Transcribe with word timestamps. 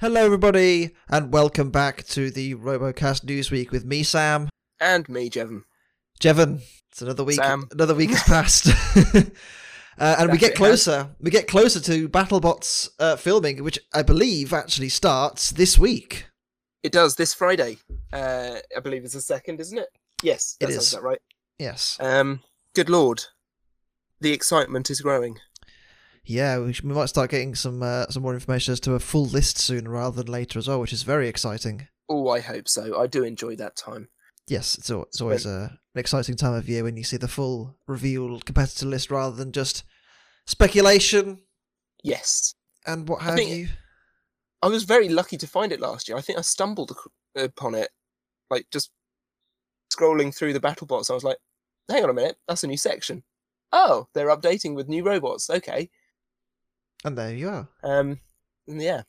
Hello, 0.00 0.24
everybody, 0.24 0.94
and 1.08 1.32
welcome 1.32 1.70
back 1.70 2.04
to 2.04 2.30
the 2.30 2.54
RoboCast 2.54 3.24
Newsweek 3.24 3.72
with 3.72 3.84
me, 3.84 4.04
Sam. 4.04 4.48
And 4.80 5.08
me, 5.08 5.28
Jevan. 5.28 5.64
Jevan, 6.20 6.62
it's 6.88 7.02
another 7.02 7.24
week. 7.24 7.36
Sam. 7.36 7.68
Another 7.72 7.94
week 7.96 8.10
has 8.10 8.22
passed, 8.26 8.68
uh, 9.98 10.16
and 10.18 10.30
we 10.30 10.38
get 10.38 10.52
it, 10.52 10.56
closer. 10.56 11.10
We 11.20 11.32
get 11.32 11.48
closer 11.48 11.80
to 11.80 12.08
BattleBots 12.08 12.90
uh, 13.00 13.16
filming, 13.16 13.64
which 13.64 13.78
I 13.92 14.02
believe 14.02 14.52
actually 14.52 14.88
starts 14.88 15.50
this 15.50 15.78
week. 15.78 16.26
It 16.84 16.92
does 16.92 17.16
this 17.16 17.34
Friday. 17.34 17.78
Uh, 18.12 18.58
I 18.76 18.80
believe 18.80 19.04
it's 19.04 19.14
the 19.14 19.20
second, 19.20 19.58
isn't 19.58 19.78
it? 19.78 19.88
Yes, 20.22 20.56
It 20.60 20.66
that 20.66 20.72
sounds 20.74 20.86
is. 20.86 20.92
about 20.94 21.02
right. 21.04 21.20
Yes. 21.58 21.96
Um, 21.98 22.42
good 22.72 22.88
lord, 22.88 23.24
the 24.20 24.32
excitement 24.32 24.90
is 24.90 25.00
growing. 25.00 25.38
Yeah, 26.28 26.58
we, 26.58 26.74
sh- 26.74 26.82
we 26.82 26.92
might 26.92 27.06
start 27.08 27.30
getting 27.30 27.54
some 27.54 27.82
uh, 27.82 28.06
some 28.08 28.22
more 28.22 28.34
information 28.34 28.72
as 28.72 28.80
to 28.80 28.92
a 28.94 29.00
full 29.00 29.24
list 29.24 29.56
sooner 29.58 29.90
rather 29.90 30.22
than 30.22 30.30
later 30.30 30.58
as 30.58 30.68
well, 30.68 30.78
which 30.80 30.92
is 30.92 31.02
very 31.02 31.26
exciting. 31.26 31.88
Oh, 32.08 32.28
I 32.28 32.40
hope 32.40 32.68
so. 32.68 33.00
I 33.00 33.06
do 33.06 33.24
enjoy 33.24 33.56
that 33.56 33.76
time. 33.76 34.08
Yes, 34.46 34.76
it's, 34.76 34.90
it's 34.90 35.20
always 35.20 35.46
a, 35.46 35.78
an 35.94 35.98
exciting 36.00 36.36
time 36.36 36.52
of 36.54 36.68
year 36.68 36.84
when 36.84 36.96
you 36.98 37.04
see 37.04 37.16
the 37.16 37.28
full 37.28 37.76
revealed 37.86 38.44
competitor 38.44 38.86
list 38.86 39.10
rather 39.10 39.34
than 39.36 39.52
just 39.52 39.84
speculation 40.46 41.40
Yes, 42.04 42.54
and 42.86 43.08
what 43.08 43.20
I 43.22 43.24
have 43.24 43.34
think- 43.36 43.50
you. 43.50 43.68
I 44.62 44.66
was 44.68 44.84
very 44.84 45.08
lucky 45.08 45.36
to 45.38 45.46
find 45.46 45.70
it 45.72 45.80
last 45.80 46.08
year. 46.08 46.18
I 46.18 46.20
think 46.20 46.38
I 46.38 46.42
stumbled 46.42 46.92
upon 47.36 47.74
it, 47.74 47.90
like 48.50 48.66
just 48.72 48.90
scrolling 49.96 50.34
through 50.34 50.52
the 50.52 50.60
battle 50.60 50.86
bots. 50.86 51.10
I 51.10 51.14
was 51.14 51.24
like, 51.24 51.38
"Hang 51.88 52.04
on 52.04 52.10
a 52.10 52.14
minute, 52.14 52.36
that's 52.48 52.64
a 52.64 52.66
new 52.66 52.76
section." 52.76 53.22
Oh, 53.72 54.08
they're 54.14 54.34
updating 54.34 54.74
with 54.74 54.88
new 54.88 55.04
robots. 55.04 55.48
Okay. 55.48 55.90
And 57.04 57.16
there 57.16 57.34
you 57.34 57.48
are. 57.48 57.68
Um, 57.82 58.18
yeah, 58.66 59.02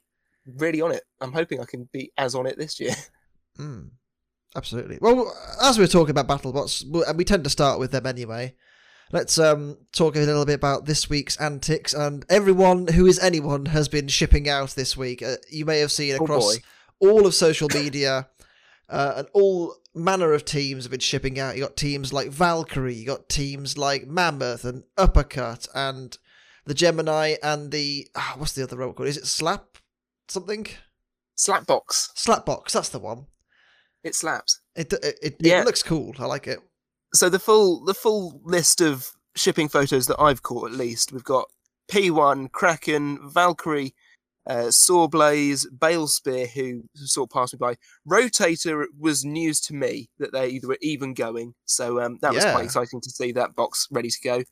really 0.45 0.81
on 0.81 0.91
it. 0.91 1.03
I'm 1.21 1.33
hoping 1.33 1.59
I 1.59 1.65
can 1.65 1.89
be 1.91 2.11
as 2.17 2.35
on 2.35 2.45
it 2.47 2.57
this 2.57 2.79
year. 2.79 2.95
Mm, 3.59 3.89
absolutely. 4.55 4.99
Well, 5.01 5.35
as 5.61 5.77
we 5.77 5.83
we're 5.83 5.87
talking 5.89 6.17
about 6.17 6.29
BattleBots, 6.29 6.83
and 7.09 7.17
we 7.17 7.25
tend 7.25 7.43
to 7.43 7.49
start 7.49 7.77
with 7.77 7.91
them 7.91 8.05
anyway. 8.05 8.55
Let's 9.11 9.37
um, 9.37 9.79
talk 9.91 10.15
a 10.15 10.19
little 10.19 10.45
bit 10.45 10.53
about 10.53 10.85
this 10.85 11.09
week's 11.09 11.35
antics, 11.41 11.93
and 11.93 12.23
everyone 12.29 12.87
who 12.87 13.05
is 13.05 13.19
anyone 13.19 13.65
has 13.65 13.89
been 13.89 14.07
shipping 14.07 14.47
out 14.47 14.69
this 14.75 14.95
week. 14.95 15.21
Uh, 15.21 15.35
you 15.49 15.65
may 15.65 15.79
have 15.79 15.91
seen 15.91 16.15
Oh, 16.17 16.23
across 16.23 16.55
boy. 16.55 16.63
all 17.01 17.25
of 17.27 17.33
social 17.35 17.67
media, 17.73 18.29
uh, 18.87 19.13
and 19.17 19.27
all 19.33 19.75
manner 19.93 20.31
of 20.31 20.45
teams 20.45 20.85
have 20.85 20.91
been 20.91 21.01
shipping 21.01 21.37
out. 21.37 21.57
You 21.57 21.63
got 21.63 21.75
teams 21.75 22.13
like 22.13 22.29
Valkyrie, 22.29 22.93
you 22.95 23.05
got 23.07 23.27
teams 23.27 23.77
like 23.77 24.07
Mammoth 24.07 24.63
and 24.63 24.83
Uppercut, 24.97 25.67
and 25.75 26.17
the 26.69 26.75
Gemini, 26.75 27.35
and 27.43 27.71
the 27.71 28.07
ah, 28.15 28.35
what's 28.37 28.53
the 28.53 28.63
other 28.63 28.77
robot 28.77 28.95
called? 28.95 29.09
Is 29.09 29.17
it 29.17 29.25
Slap 29.25 29.77
something? 30.27 30.67
Slapbox. 31.37 32.13
Slapbox. 32.15 32.71
That's 32.71 32.89
the 32.89 32.99
one. 32.99 33.25
It 34.03 34.13
slaps. 34.15 34.61
It 34.75 34.93
it, 34.93 35.19
it, 35.21 35.35
Yeah. 35.39 35.61
it 35.61 35.65
looks 35.65 35.83
cool. 35.83 36.13
I 36.19 36.25
like 36.25 36.47
it. 36.47 36.59
so 37.13 37.27
the 37.27 37.39
full 37.39 37.83
the 37.83 37.93
full 37.93 38.39
list 38.43 38.81
of 38.81 39.09
shipping 39.35 39.67
photos 39.67 40.05
that 40.07 40.19
I've 40.21 40.43
caught 40.43 40.71
at 40.71 40.77
least 40.77 41.11
we've 41.11 41.23
got 41.23 41.47
P1, 41.91 42.51
Kraken, 42.51 43.17
Valkyrie, 43.31 43.95
uh, 44.47 44.69
Sawblaze, 44.69 45.65
Balespear, 45.75 46.47
who 46.49 46.83
sort 46.93 47.29
of 47.29 47.33
passed 47.33 47.53
me 47.53 47.57
by. 47.57 47.75
Rotator 48.07 48.85
was 48.97 49.25
news 49.25 49.59
to 49.61 49.73
me 49.73 50.09
that 50.19 50.31
they 50.33 50.49
either 50.49 50.67
were 50.67 50.77
even 50.81 51.13
going, 51.15 51.55
so 51.65 51.99
um, 51.99 52.19
that 52.21 52.33
was 52.33 52.43
quite 52.45 52.65
exciting 52.65 53.01
to 53.01 53.09
see 53.09 53.31
that 53.31 53.55
box 53.55 53.87
ready 53.91 54.09
to 54.09 54.19
go. 54.23 54.43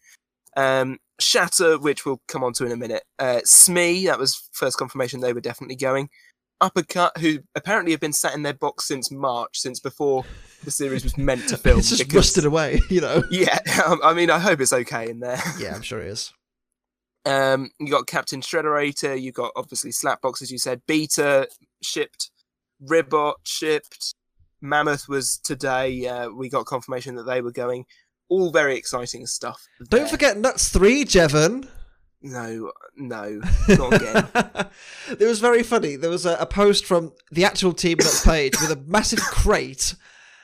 Um, 0.55 0.97
Shatter, 1.19 1.79
which 1.79 2.05
we'll 2.05 2.21
come 2.27 2.43
on 2.43 2.53
to 2.53 2.65
in 2.65 2.71
a 2.71 2.77
minute. 2.77 3.03
Uh, 3.19 3.39
Smee, 3.45 4.05
that 4.05 4.19
was 4.19 4.49
first 4.51 4.77
confirmation 4.77 5.19
they 5.19 5.33
were 5.33 5.41
definitely 5.41 5.75
going. 5.75 6.09
Uppercut, 6.59 7.15
who 7.17 7.39
apparently 7.55 7.91
have 7.91 7.99
been 8.01 8.13
sat 8.13 8.33
in 8.33 8.41
their 8.41 8.53
box 8.53 8.87
since 8.87 9.11
March, 9.11 9.59
since 9.59 9.79
before 9.79 10.23
the 10.63 10.71
series 10.71 11.03
was 11.03 11.15
meant 11.17 11.47
to 11.49 11.57
film. 11.57 11.79
it's 11.79 11.89
just 11.89 12.01
because- 12.01 12.15
rusted 12.15 12.45
away, 12.45 12.79
you 12.89 13.01
know. 13.01 13.23
yeah, 13.29 13.59
um, 13.85 13.99
I 14.03 14.13
mean, 14.13 14.29
I 14.31 14.39
hope 14.39 14.59
it's 14.61 14.73
okay 14.73 15.09
in 15.09 15.19
there. 15.19 15.39
yeah, 15.59 15.75
I'm 15.75 15.81
sure 15.83 16.01
it 16.01 16.07
is. 16.07 16.33
Um, 17.25 17.69
you 17.79 17.91
got 17.91 18.07
Captain 18.07 18.41
Shrederator, 18.41 19.19
you 19.21 19.31
got 19.31 19.51
obviously 19.55 19.91
Slapbox, 19.91 20.41
as 20.41 20.49
you 20.51 20.57
said, 20.57 20.81
Beta 20.87 21.47
shipped, 21.83 22.31
Ribbot 22.79 23.35
shipped, 23.43 24.15
Mammoth 24.61 25.07
was 25.07 25.37
today. 25.43 26.07
Uh, 26.07 26.29
we 26.29 26.49
got 26.49 26.65
confirmation 26.65 27.15
that 27.15 27.23
they 27.23 27.41
were 27.41 27.51
going. 27.51 27.85
All 28.29 28.51
very 28.51 28.75
exciting 28.75 29.25
stuff. 29.25 29.67
Don't 29.89 30.09
forget 30.09 30.37
Nuts 30.37 30.69
Three, 30.69 31.05
Jevan. 31.05 31.67
No, 32.21 32.71
no, 32.95 33.41
not 33.69 33.93
again. 33.93 34.27
it 35.19 35.25
was 35.25 35.39
very 35.39 35.63
funny. 35.63 35.95
There 35.95 36.09
was 36.09 36.25
a, 36.25 36.35
a 36.37 36.45
post 36.45 36.85
from 36.85 37.13
the 37.31 37.45
actual 37.45 37.73
Team 37.73 37.97
Nuts 37.99 38.25
page 38.25 38.53
with 38.59 38.71
a 38.71 38.83
massive 38.87 39.19
crate 39.19 39.95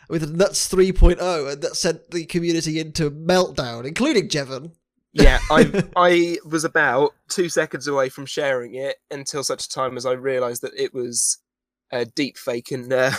with 0.09 0.23
a 0.23 0.27
Nuts 0.27 0.71
3.0 0.71 1.51
and 1.51 1.61
that 1.61 1.75
sent 1.75 2.11
the 2.11 2.25
community 2.25 2.79
into 2.79 3.09
meltdown, 3.09 3.85
including 3.85 4.27
Jevan. 4.29 4.73
yeah, 5.13 5.39
I 5.49 5.83
I 5.95 6.37
was 6.45 6.63
about 6.63 7.13
two 7.29 7.49
seconds 7.49 7.87
away 7.87 8.09
from 8.09 8.25
sharing 8.25 8.75
it 8.75 8.97
until 9.09 9.43
such 9.43 9.65
a 9.65 9.69
time 9.69 9.97
as 9.97 10.05
I 10.05 10.11
realised 10.11 10.61
that 10.61 10.73
it 10.77 10.93
was 10.93 11.39
a 11.91 12.05
deep 12.05 12.37
fake, 12.37 12.71
and 12.71 12.91
uh, 12.91 13.11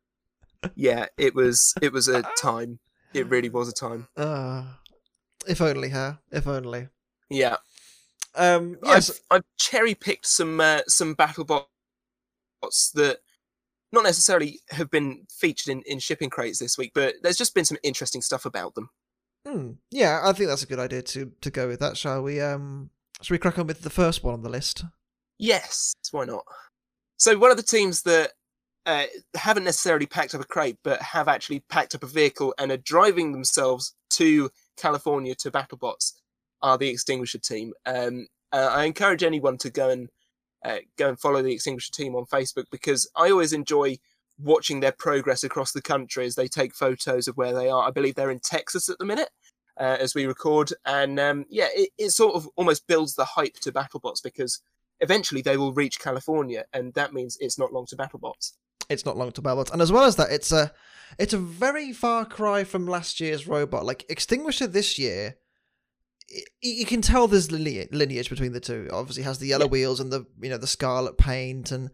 yeah, 0.74 1.06
it 1.16 1.34
was 1.34 1.74
it 1.80 1.92
was 1.92 2.08
a 2.08 2.22
time. 2.36 2.78
It 3.14 3.28
really 3.28 3.48
was 3.48 3.68
a 3.68 3.72
time. 3.72 4.08
Uh, 4.16 4.64
if 5.46 5.60
only, 5.60 5.90
huh? 5.90 6.14
If 6.30 6.46
only. 6.46 6.88
Yeah, 7.30 7.56
Um, 8.34 8.78
I've, 8.82 8.88
yes, 8.88 9.20
I've 9.30 9.44
cherry 9.58 9.94
picked 9.94 10.26
some 10.26 10.60
uh, 10.60 10.80
some 10.86 11.14
battle 11.14 11.44
bots 11.44 12.90
that 12.92 13.18
not 13.92 14.04
necessarily 14.04 14.60
have 14.70 14.90
been 14.90 15.26
featured 15.30 15.72
in, 15.72 15.82
in 15.86 15.98
shipping 15.98 16.30
crates 16.30 16.58
this 16.58 16.76
week, 16.78 16.92
but 16.94 17.14
there's 17.22 17.36
just 17.38 17.54
been 17.54 17.64
some 17.64 17.78
interesting 17.82 18.22
stuff 18.22 18.44
about 18.44 18.74
them. 18.74 18.90
Hmm. 19.46 19.70
yeah, 19.90 20.20
I 20.24 20.32
think 20.32 20.48
that's 20.48 20.62
a 20.62 20.66
good 20.66 20.78
idea 20.78 21.02
to 21.02 21.32
to 21.40 21.50
go 21.50 21.68
with 21.68 21.80
that. 21.80 21.96
Shall 21.96 22.22
we? 22.22 22.40
Um, 22.40 22.90
shall 23.22 23.34
we 23.34 23.38
crack 23.38 23.58
on 23.58 23.66
with 23.66 23.82
the 23.82 23.90
first 23.90 24.22
one 24.22 24.34
on 24.34 24.42
the 24.42 24.50
list? 24.50 24.84
Yes, 25.38 25.94
why 26.10 26.24
not? 26.24 26.44
So 27.16 27.38
one 27.38 27.50
of 27.50 27.56
the 27.56 27.62
teams 27.62 28.02
that 28.02 28.32
uh, 28.88 29.04
haven't 29.36 29.64
necessarily 29.64 30.06
packed 30.06 30.34
up 30.34 30.40
a 30.40 30.46
crate, 30.46 30.78
but 30.82 31.02
have 31.02 31.28
actually 31.28 31.60
packed 31.68 31.94
up 31.94 32.02
a 32.02 32.06
vehicle 32.06 32.54
and 32.58 32.72
are 32.72 32.78
driving 32.78 33.32
themselves 33.32 33.94
to 34.08 34.48
California 34.78 35.34
to 35.34 35.50
BattleBots 35.50 36.14
are 36.62 36.78
the 36.78 36.88
Extinguisher 36.88 37.38
team. 37.38 37.74
Um, 37.84 38.28
uh, 38.50 38.70
I 38.72 38.84
encourage 38.84 39.22
anyone 39.22 39.58
to 39.58 39.68
go 39.68 39.90
and 39.90 40.08
uh, 40.64 40.78
go 40.96 41.10
and 41.10 41.20
follow 41.20 41.42
the 41.42 41.52
Extinguisher 41.52 41.92
team 41.92 42.16
on 42.16 42.24
Facebook 42.24 42.64
because 42.72 43.06
I 43.14 43.30
always 43.30 43.52
enjoy 43.52 43.98
watching 44.42 44.80
their 44.80 44.92
progress 44.92 45.44
across 45.44 45.72
the 45.72 45.82
country 45.82 46.24
as 46.24 46.34
they 46.34 46.48
take 46.48 46.74
photos 46.74 47.28
of 47.28 47.36
where 47.36 47.52
they 47.52 47.68
are. 47.68 47.86
I 47.86 47.90
believe 47.90 48.14
they're 48.14 48.30
in 48.30 48.40
Texas 48.40 48.88
at 48.88 48.98
the 48.98 49.04
minute. 49.04 49.28
Uh, 49.78 49.96
as 50.00 50.12
we 50.12 50.26
record, 50.26 50.72
and 50.86 51.20
um, 51.20 51.44
yeah, 51.48 51.68
it, 51.72 51.90
it 51.98 52.10
sort 52.10 52.34
of 52.34 52.48
almost 52.56 52.88
builds 52.88 53.14
the 53.14 53.24
hype 53.24 53.54
to 53.60 53.70
BattleBots 53.70 54.20
because 54.24 54.60
eventually 54.98 55.40
they 55.40 55.56
will 55.56 55.72
reach 55.72 56.00
California, 56.00 56.64
and 56.72 56.92
that 56.94 57.12
means 57.12 57.38
it's 57.38 57.60
not 57.60 57.72
long 57.72 57.86
to 57.86 57.96
BattleBots. 57.96 58.54
It's 58.88 59.04
not 59.04 59.16
long 59.16 59.32
to 59.32 59.42
BattleBots, 59.42 59.72
and 59.72 59.82
as 59.82 59.92
well 59.92 60.04
as 60.04 60.16
that, 60.16 60.30
it's 60.30 60.50
a 60.52 60.72
it's 61.18 61.32
a 61.34 61.38
very 61.38 61.92
far 61.92 62.24
cry 62.24 62.64
from 62.64 62.86
last 62.86 63.20
year's 63.20 63.46
robot. 63.46 63.84
Like 63.84 64.04
Extinguisher 64.08 64.66
this 64.66 64.98
year, 64.98 65.36
y- 66.32 66.42
you 66.62 66.86
can 66.86 67.00
tell 67.02 67.26
there's 67.28 67.50
lineage, 67.52 67.88
lineage 67.92 68.30
between 68.30 68.52
the 68.52 68.60
two. 68.60 68.84
It 68.86 68.92
obviously, 68.92 69.22
has 69.24 69.38
the 69.38 69.46
yellow 69.46 69.66
Yeah. 69.66 69.70
wheels 69.72 70.00
and 70.00 70.12
the 70.12 70.26
you 70.40 70.48
know 70.50 70.58
the 70.58 70.66
scarlet 70.66 71.18
paint 71.18 71.70
and 71.70 71.90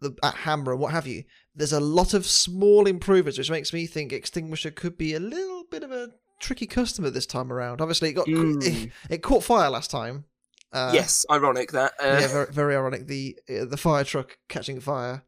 the 0.00 0.16
uh, 0.22 0.32
hammer 0.32 0.72
and 0.72 0.80
what 0.80 0.92
have 0.92 1.06
you. 1.06 1.24
There's 1.54 1.72
a 1.72 1.80
lot 1.80 2.14
of 2.14 2.26
small 2.26 2.86
improvements, 2.86 3.38
which 3.38 3.50
makes 3.50 3.72
me 3.72 3.86
think 3.86 4.12
Extinguisher 4.12 4.70
could 4.72 4.98
be 4.98 5.14
a 5.14 5.20
little 5.20 5.64
bit 5.70 5.82
of 5.84 5.92
a 5.92 6.10
tricky 6.40 6.66
customer 6.66 7.10
this 7.10 7.26
time 7.26 7.52
around. 7.52 7.80
Obviously, 7.80 8.10
it 8.10 8.14
got 8.14 8.26
it, 8.28 8.34
Mm. 8.34 8.90
it 9.08 9.22
caught 9.22 9.44
fire 9.44 9.70
last 9.70 9.90
time. 9.90 10.24
Uh, 10.72 10.90
yes, 10.92 11.24
ironic 11.30 11.70
that. 11.70 11.92
Uh, 12.02 12.18
yeah, 12.20 12.26
very, 12.26 12.52
very 12.52 12.74
ironic. 12.76 13.06
The 13.06 13.38
uh, 13.48 13.64
the 13.66 13.76
fire 13.76 14.02
truck 14.02 14.36
catching 14.48 14.80
fire. 14.80 15.22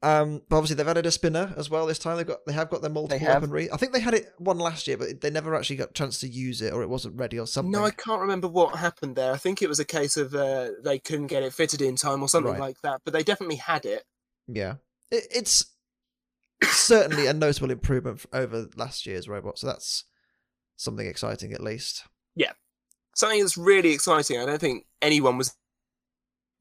Um, 0.00 0.42
but 0.48 0.56
obviously 0.58 0.76
they've 0.76 0.86
added 0.86 1.06
a 1.06 1.10
spinner 1.10 1.52
as 1.56 1.68
well 1.68 1.84
this 1.86 1.98
time. 1.98 2.16
They've 2.18 2.26
got 2.26 2.46
they 2.46 2.52
have 2.52 2.70
got 2.70 2.82
their 2.82 2.90
multiple 2.90 3.26
weaponry. 3.26 3.70
I 3.72 3.76
think 3.76 3.92
they 3.92 3.98
had 3.98 4.14
it 4.14 4.32
one 4.38 4.58
last 4.58 4.86
year, 4.86 4.96
but 4.96 5.20
they 5.20 5.30
never 5.30 5.56
actually 5.56 5.74
got 5.74 5.90
a 5.90 5.92
chance 5.92 6.20
to 6.20 6.28
use 6.28 6.62
it, 6.62 6.72
or 6.72 6.82
it 6.82 6.88
wasn't 6.88 7.16
ready, 7.18 7.36
or 7.38 7.48
something. 7.48 7.72
no, 7.72 7.84
I 7.84 7.90
can't 7.90 8.20
remember 8.20 8.46
what 8.46 8.76
happened 8.76 9.16
there. 9.16 9.32
I 9.32 9.38
think 9.38 9.60
it 9.60 9.68
was 9.68 9.80
a 9.80 9.84
case 9.84 10.16
of 10.16 10.34
uh, 10.36 10.68
they 10.84 11.00
couldn't 11.00 11.26
get 11.26 11.42
it 11.42 11.52
fitted 11.52 11.82
in 11.82 11.96
time 11.96 12.22
or 12.22 12.28
something 12.28 12.52
Right. 12.52 12.60
like 12.60 12.80
that. 12.82 13.00
But 13.04 13.12
they 13.12 13.24
definitely 13.24 13.56
had 13.56 13.84
it. 13.84 14.04
Yeah, 14.46 14.74
it, 15.10 15.26
it's 15.34 15.64
certainly 16.62 17.26
a 17.26 17.32
notable 17.32 17.72
improvement 17.72 18.24
over 18.32 18.68
last 18.76 19.04
year's 19.04 19.28
robot. 19.28 19.58
So 19.58 19.66
that's 19.66 20.04
something 20.76 21.08
exciting, 21.08 21.52
at 21.52 21.60
least. 21.60 22.04
Yeah, 22.36 22.52
something 23.16 23.40
that's 23.40 23.56
really 23.56 23.90
exciting. 23.92 24.38
I 24.40 24.46
don't 24.46 24.60
think 24.60 24.86
anyone 25.02 25.38
was 25.38 25.56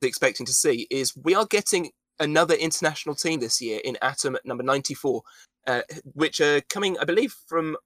expecting 0.01 0.45
to 0.47 0.53
see 0.53 0.87
is 0.89 1.15
we 1.15 1.35
are 1.35 1.45
getting 1.45 1.91
another 2.19 2.55
international 2.55 3.15
team 3.15 3.39
this 3.39 3.61
year 3.61 3.79
in 3.83 3.97
Atom 4.01 4.35
at 4.35 4.45
number 4.45 4.63
ninety 4.63 4.93
four, 4.93 5.23
uh, 5.65 5.81
which 6.13 6.41
are 6.41 6.61
coming, 6.61 6.97
I 6.99 7.05
believe, 7.05 7.35
from 7.47 7.77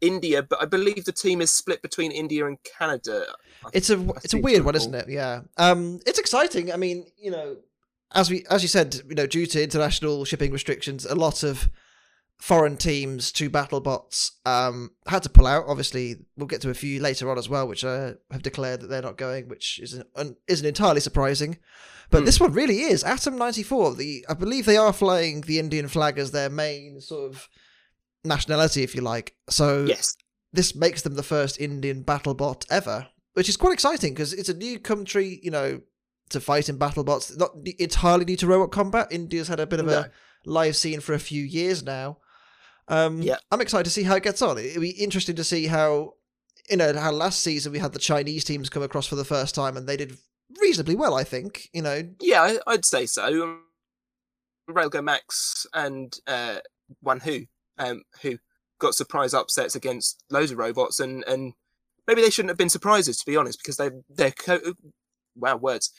India, 0.00 0.42
but 0.42 0.60
I 0.62 0.64
believe 0.64 1.04
the 1.04 1.12
team 1.12 1.40
is 1.40 1.52
split 1.52 1.82
between 1.82 2.10
India 2.10 2.46
and 2.46 2.58
Canada. 2.62 3.26
I 3.64 3.70
It's 3.72 3.90
a 3.90 4.00
it's 4.24 4.34
a 4.34 4.38
weird 4.38 4.64
one, 4.64 4.74
isn't 4.74 4.94
it? 4.94 5.08
Yeah. 5.08 5.42
Um, 5.56 6.00
it's 6.06 6.18
exciting. 6.18 6.72
I 6.72 6.76
mean, 6.76 7.06
you 7.18 7.30
know, 7.30 7.56
as 8.12 8.30
we 8.30 8.44
as 8.50 8.62
you 8.62 8.68
said, 8.68 9.02
you 9.08 9.14
know, 9.14 9.26
due 9.26 9.46
to 9.46 9.62
international 9.62 10.24
shipping 10.24 10.52
restrictions, 10.52 11.04
a 11.04 11.14
lot 11.14 11.42
of 11.42 11.68
foreign 12.40 12.76
teams 12.76 13.30
to 13.32 13.50
BattleBots 13.50 14.30
um, 14.46 14.90
had 15.06 15.22
to 15.24 15.28
pull 15.28 15.46
out. 15.46 15.64
Obviously, 15.68 16.16
we'll 16.36 16.46
get 16.46 16.60
to 16.62 16.70
a 16.70 16.74
few 16.74 17.00
later 17.00 17.30
on 17.30 17.36
as 17.38 17.48
well, 17.48 17.68
which 17.68 17.84
uh, 17.84 18.14
have 18.30 18.42
declared 18.42 18.80
that 18.80 18.86
they're 18.88 19.02
not 19.02 19.18
going, 19.18 19.48
which 19.48 19.78
isn't 19.80 20.06
un- 20.16 20.36
isn't 20.48 20.66
entirely 20.66 21.00
surprising. 21.00 21.58
But 22.10 22.20
Hmm. 22.20 22.24
this 22.24 22.40
one 22.40 22.52
really 22.52 22.80
is 22.80 23.04
Atom 23.04 23.36
ninety 23.36 23.62
four. 23.62 23.94
The 23.94 24.24
I 24.28 24.34
believe 24.34 24.64
they 24.66 24.76
are 24.78 24.92
flying 24.92 25.42
the 25.42 25.58
Indian 25.58 25.86
flag 25.86 26.18
as 26.18 26.30
their 26.32 26.50
main 26.50 27.00
sort 27.00 27.30
of 27.30 27.48
nationality, 28.24 28.82
if 28.82 28.94
you 28.94 29.00
like. 29.02 29.34
So 29.48 29.84
Yes. 29.84 30.16
this 30.52 30.74
makes 30.74 31.02
them 31.02 31.14
the 31.14 31.22
first 31.22 31.60
Indian 31.60 32.02
BattleBot 32.04 32.64
ever, 32.70 33.08
which 33.34 33.48
is 33.48 33.56
quite 33.56 33.72
exciting 33.74 34.12
because 34.14 34.32
it's 34.32 34.48
a 34.48 34.54
new 34.54 34.78
country, 34.78 35.40
you 35.42 35.50
know, 35.50 35.82
to 36.30 36.40
fight 36.40 36.68
in 36.68 36.78
BattleBots. 36.78 37.36
Not 37.36 37.52
entirely 37.78 38.24
new 38.24 38.36
to 38.38 38.46
robot 38.46 38.72
combat. 38.72 39.08
India's 39.10 39.48
had 39.48 39.60
a 39.60 39.66
bit 39.66 39.80
of 39.80 39.86
No. 39.86 39.92
a 40.00 40.10
live 40.44 40.76
scene 40.76 41.00
for 41.00 41.12
a 41.12 41.18
few 41.18 41.42
years 41.42 41.82
now. 41.82 42.18
Um, 42.90 43.22
Yeah. 43.22 43.36
I'm 43.50 43.60
excited 43.62 43.84
to 43.84 43.90
see 43.90 44.02
how 44.02 44.16
it 44.16 44.22
gets 44.22 44.42
on. 44.42 44.58
It'll 44.58 44.82
be 44.82 44.90
interesting 44.90 45.36
to 45.36 45.44
see 45.44 45.66
how, 45.68 46.14
you 46.68 46.76
know, 46.76 46.92
how 46.92 47.12
last 47.12 47.40
season 47.42 47.72
we 47.72 47.78
had 47.78 47.92
the 47.92 47.98
Chinese 47.98 48.44
teams 48.44 48.68
come 48.68 48.82
across 48.82 49.06
for 49.06 49.16
the 49.16 49.24
first 49.24 49.54
time 49.54 49.76
and 49.76 49.88
they 49.88 49.96
did 49.96 50.18
reasonably 50.60 50.96
well. 50.96 51.14
I 51.14 51.24
think, 51.24 51.68
you 51.72 51.82
know, 51.82 52.02
Yeah, 52.20 52.56
I'd 52.66 52.84
say 52.84 53.06
so. 53.06 53.58
Railgun 54.68 55.04
Max 55.04 55.66
and 55.72 56.16
uh, 56.26 56.58
One 57.00 57.20
Who, 57.20 57.46
um, 57.78 58.02
who 58.22 58.38
got 58.78 58.94
surprise 58.94 59.34
upsets 59.34 59.74
against 59.74 60.22
loads 60.30 60.50
of 60.52 60.58
robots, 60.58 61.00
and 61.00 61.24
and 61.26 61.54
maybe 62.06 62.22
they 62.22 62.30
shouldn't 62.30 62.50
have 62.50 62.56
been 62.58 62.68
surprises 62.68 63.16
to 63.18 63.26
be 63.26 63.36
honest, 63.36 63.58
because 63.58 63.76
they 63.76 63.90
they're 64.08 64.30
co- 64.30 64.74
wow 65.34 65.56
words. 65.56 65.92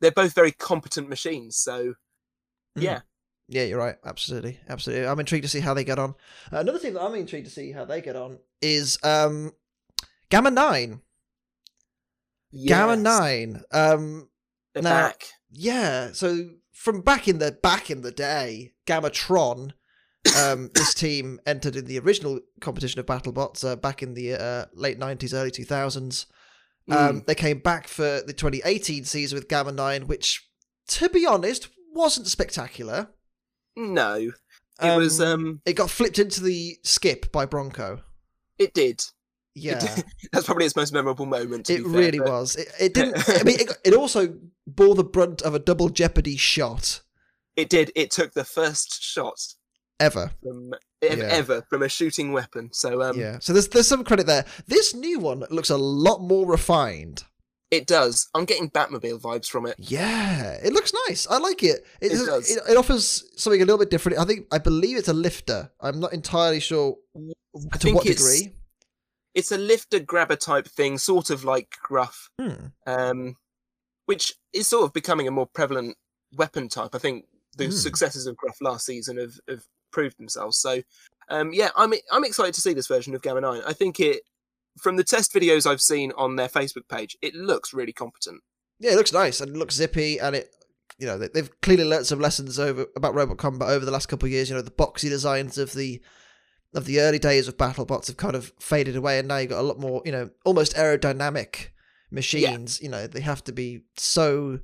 They're 0.00 0.10
both 0.10 0.34
very 0.34 0.52
competent 0.52 1.08
machines, 1.08 1.56
so 1.56 1.94
Mm. 2.76 2.82
yeah, 2.82 3.00
Yeah, 3.48 3.62
you're 3.64 3.78
right. 3.78 3.96
Absolutely, 4.04 4.58
absolutely. 4.68 5.06
I'm 5.06 5.20
intrigued 5.20 5.44
to 5.44 5.48
see 5.48 5.60
how 5.60 5.72
they 5.74 5.84
get 5.84 5.98
on. 5.98 6.10
Uh, 6.52 6.58
another 6.58 6.78
thing 6.78 6.94
that 6.94 7.02
I'm 7.02 7.14
intrigued 7.14 7.46
to 7.46 7.52
see 7.52 7.70
how 7.72 7.84
they 7.84 8.00
get 8.00 8.16
on 8.16 8.38
is 8.60 8.98
um, 9.04 9.52
Gamma 10.30 10.50
Nine. 10.50 11.00
Gamma 12.66 12.96
Nine. 12.96 13.62
Um, 13.72 14.28
they're 14.74 14.82
now- 14.82 15.08
back. 15.08 15.26
yeah. 15.50 16.12
So 16.12 16.50
from 16.72 17.00
back 17.02 17.28
in 17.28 17.38
the 17.38 17.52
back 17.52 17.90
in 17.90 18.02
the 18.02 18.12
day, 18.12 18.72
Gammatron. 18.86 19.72
Um, 20.36 20.70
this 20.74 20.92
team 20.94 21.38
entered 21.46 21.76
in 21.76 21.84
the 21.86 21.98
original 22.00 22.40
competition 22.60 22.98
of 22.98 23.06
BattleBots 23.06 23.64
uh, 23.64 23.76
back 23.76 24.02
in 24.02 24.14
the 24.14 24.34
uh, 24.34 24.64
late 24.74 24.98
90s, 24.98 25.32
early 25.34 25.50
2000s. 25.50 26.26
Um, 26.88 26.96
Mm. 27.22 27.26
They 27.26 27.34
came 27.34 27.58
back 27.58 27.88
for 27.88 28.20
the 28.24 28.32
2018 28.32 29.04
season 29.04 29.36
with 29.36 29.48
Gamma 29.48 29.72
9, 29.72 30.06
which, 30.06 30.48
to 30.88 31.08
be 31.08 31.26
honest, 31.26 31.68
wasn't 31.92 32.28
spectacular. 32.28 33.08
No, 33.76 34.14
it 34.82 34.96
was. 34.96 35.20
Um, 35.20 35.60
It 35.66 35.74
got 35.74 35.90
flipped 35.90 36.18
into 36.18 36.42
the 36.42 36.78
skip 36.82 37.30
by 37.32 37.46
Bronco. 37.46 38.00
it 38.58 38.72
did. 38.74 39.00
It 39.00 39.62
Yeah, 39.62 39.78
did. 39.94 40.04
That's 40.32 40.46
probably 40.46 40.66
its 40.66 40.76
most 40.76 40.92
memorable 40.92 41.26
moment. 41.26 41.68
It 41.70 41.82
fair, 41.82 41.90
really 41.90 42.18
but 42.18 42.28
was. 42.28 42.56
It, 42.56 42.68
it 42.80 42.94
didn't. 42.94 43.28
I 43.28 43.42
mean, 43.42 43.60
it, 43.60 43.70
it 43.84 43.94
also 43.94 44.34
bore 44.66 44.94
the 44.94 45.04
brunt 45.04 45.42
of 45.42 45.54
a 45.54 45.58
double 45.58 45.88
jeopardy 45.88 46.36
shot 46.36 47.00
It 47.56 47.68
did. 47.70 47.90
It 47.94 48.10
took 48.10 48.32
the 48.34 48.44
first 48.44 49.02
shot 49.02 49.40
ever. 50.00 50.30
from 50.42 50.72
ev- 51.02 51.18
Yeah. 51.18 51.24
ever 51.24 51.62
from 51.70 51.82
a 51.82 51.88
shooting 51.88 52.32
weapon. 52.32 52.70
So 52.72 53.02
um, 53.02 53.18
yeah. 53.18 53.38
So 53.40 53.52
there's 53.54 53.68
there's 53.68 53.88
some 53.88 54.04
credit 54.04 54.26
there. 54.26 54.44
This 54.66 54.94
new 54.94 55.18
one 55.20 55.44
looks 55.50 55.70
a 55.70 55.76
lot 55.78 56.20
more 56.20 56.46
refined. 56.46 57.24
It 57.70 57.86
does. 57.86 58.28
I'm 58.34 58.44
getting 58.44 58.70
Batmobile 58.70 59.20
vibes 59.20 59.48
from 59.48 59.66
it. 59.66 59.74
Yeah, 59.78 60.52
it 60.62 60.72
looks 60.72 60.92
nice. 61.08 61.26
I 61.28 61.38
like 61.38 61.62
it. 61.62 61.84
It, 62.00 62.12
It 62.12 62.26
does. 62.26 62.50
it, 62.50 62.62
it 62.70 62.76
offers 62.76 63.24
something 63.36 63.60
a 63.60 63.64
little 63.64 63.78
bit 63.78 63.90
different. 63.90 64.18
I 64.18 64.24
think 64.24 64.46
I 64.52 64.58
believe 64.58 64.96
it's 64.96 65.08
a 65.08 65.12
lifter. 65.12 65.70
I'm 65.80 65.98
not 66.00 66.12
entirely 66.12 66.60
sure 66.60 66.96
I 67.72 67.78
to 67.78 67.92
what 67.92 68.06
it's 68.06 68.22
degree. 68.22 68.54
it's 69.34 69.50
a 69.52 69.58
lifter 69.58 69.98
grabber 69.98 70.36
type 70.36 70.68
thing, 70.68 70.98
sort 70.98 71.30
of 71.30 71.44
like 71.44 71.74
Gruff, 71.82 72.28
Hmm. 72.40 72.66
um, 72.86 73.36
which 74.06 74.32
is 74.52 74.68
sort 74.68 74.84
of 74.84 74.92
becoming 74.92 75.26
a 75.26 75.30
more 75.32 75.46
prevalent 75.46 75.96
weapon 76.32 76.68
type. 76.68 76.94
I 76.94 76.98
think 76.98 77.24
the 77.56 77.66
Hmm. 77.66 77.70
successes 77.72 78.26
of 78.26 78.36
Gruff 78.36 78.58
last 78.60 78.86
season 78.86 79.16
have, 79.16 79.40
have 79.48 79.64
proved 79.92 80.18
themselves. 80.18 80.58
So 80.58 80.82
um, 81.28 81.52
yeah, 81.52 81.70
I'm 81.74 81.92
I'm 82.12 82.22
excited 82.24 82.54
to 82.54 82.60
see 82.60 82.74
this 82.74 82.86
version 82.86 83.14
of 83.14 83.22
Gamma 83.22 83.40
Nine. 83.40 83.62
I 83.66 83.72
think 83.72 83.98
it 83.98 84.22
from 84.78 84.96
the 84.96 85.04
test 85.04 85.32
videos 85.32 85.66
I've 85.66 85.80
seen 85.80 86.12
on 86.16 86.36
their 86.36 86.48
Facebook 86.48 86.88
page, 86.88 87.16
it 87.22 87.34
looks 87.34 87.72
really 87.72 87.92
competent. 87.92 88.42
Yeah, 88.78 88.92
it 88.92 88.96
looks 88.96 89.12
nice 89.12 89.40
and 89.40 89.54
it 89.54 89.58
looks 89.58 89.74
zippy, 89.74 90.18
and 90.18 90.36
it, 90.36 90.54
you 90.98 91.06
know, 91.06 91.18
they- 91.18 91.28
they've 91.28 91.60
clearly 91.62 91.84
learnt 91.84 92.06
some 92.06 92.20
lessons 92.20 92.58
over 92.58 92.86
about 92.96 93.14
robot 93.14 93.38
combat 93.38 93.70
over 93.70 93.84
the 93.84 93.90
last 93.90 94.06
couple 94.06 94.26
of 94.26 94.32
years. 94.32 94.48
You 94.50 94.56
know, 94.56 94.62
the 94.62 94.70
boxy 94.70 95.08
designs 95.08 95.58
of 95.58 95.72
the 95.72 96.00
of 96.74 96.84
the 96.84 97.00
early 97.00 97.18
days 97.18 97.48
of 97.48 97.56
BattleBots 97.56 98.08
have 98.08 98.18
kind 98.18 98.34
of 98.34 98.52
faded 98.60 98.96
away, 98.96 99.18
and 99.18 99.28
now 99.28 99.38
you've 99.38 99.48
got 99.50 99.60
a 99.60 99.62
lot 99.62 99.78
more, 99.80 100.02
you 100.04 100.12
know, 100.12 100.28
almost 100.44 100.74
aerodynamic 100.74 101.68
machines. 102.10 102.80
You 102.82 102.88
know, 102.90 103.06
they 103.06 103.20
have 103.20 103.42
to 103.44 103.52
be 103.52 103.84
so 103.96 104.60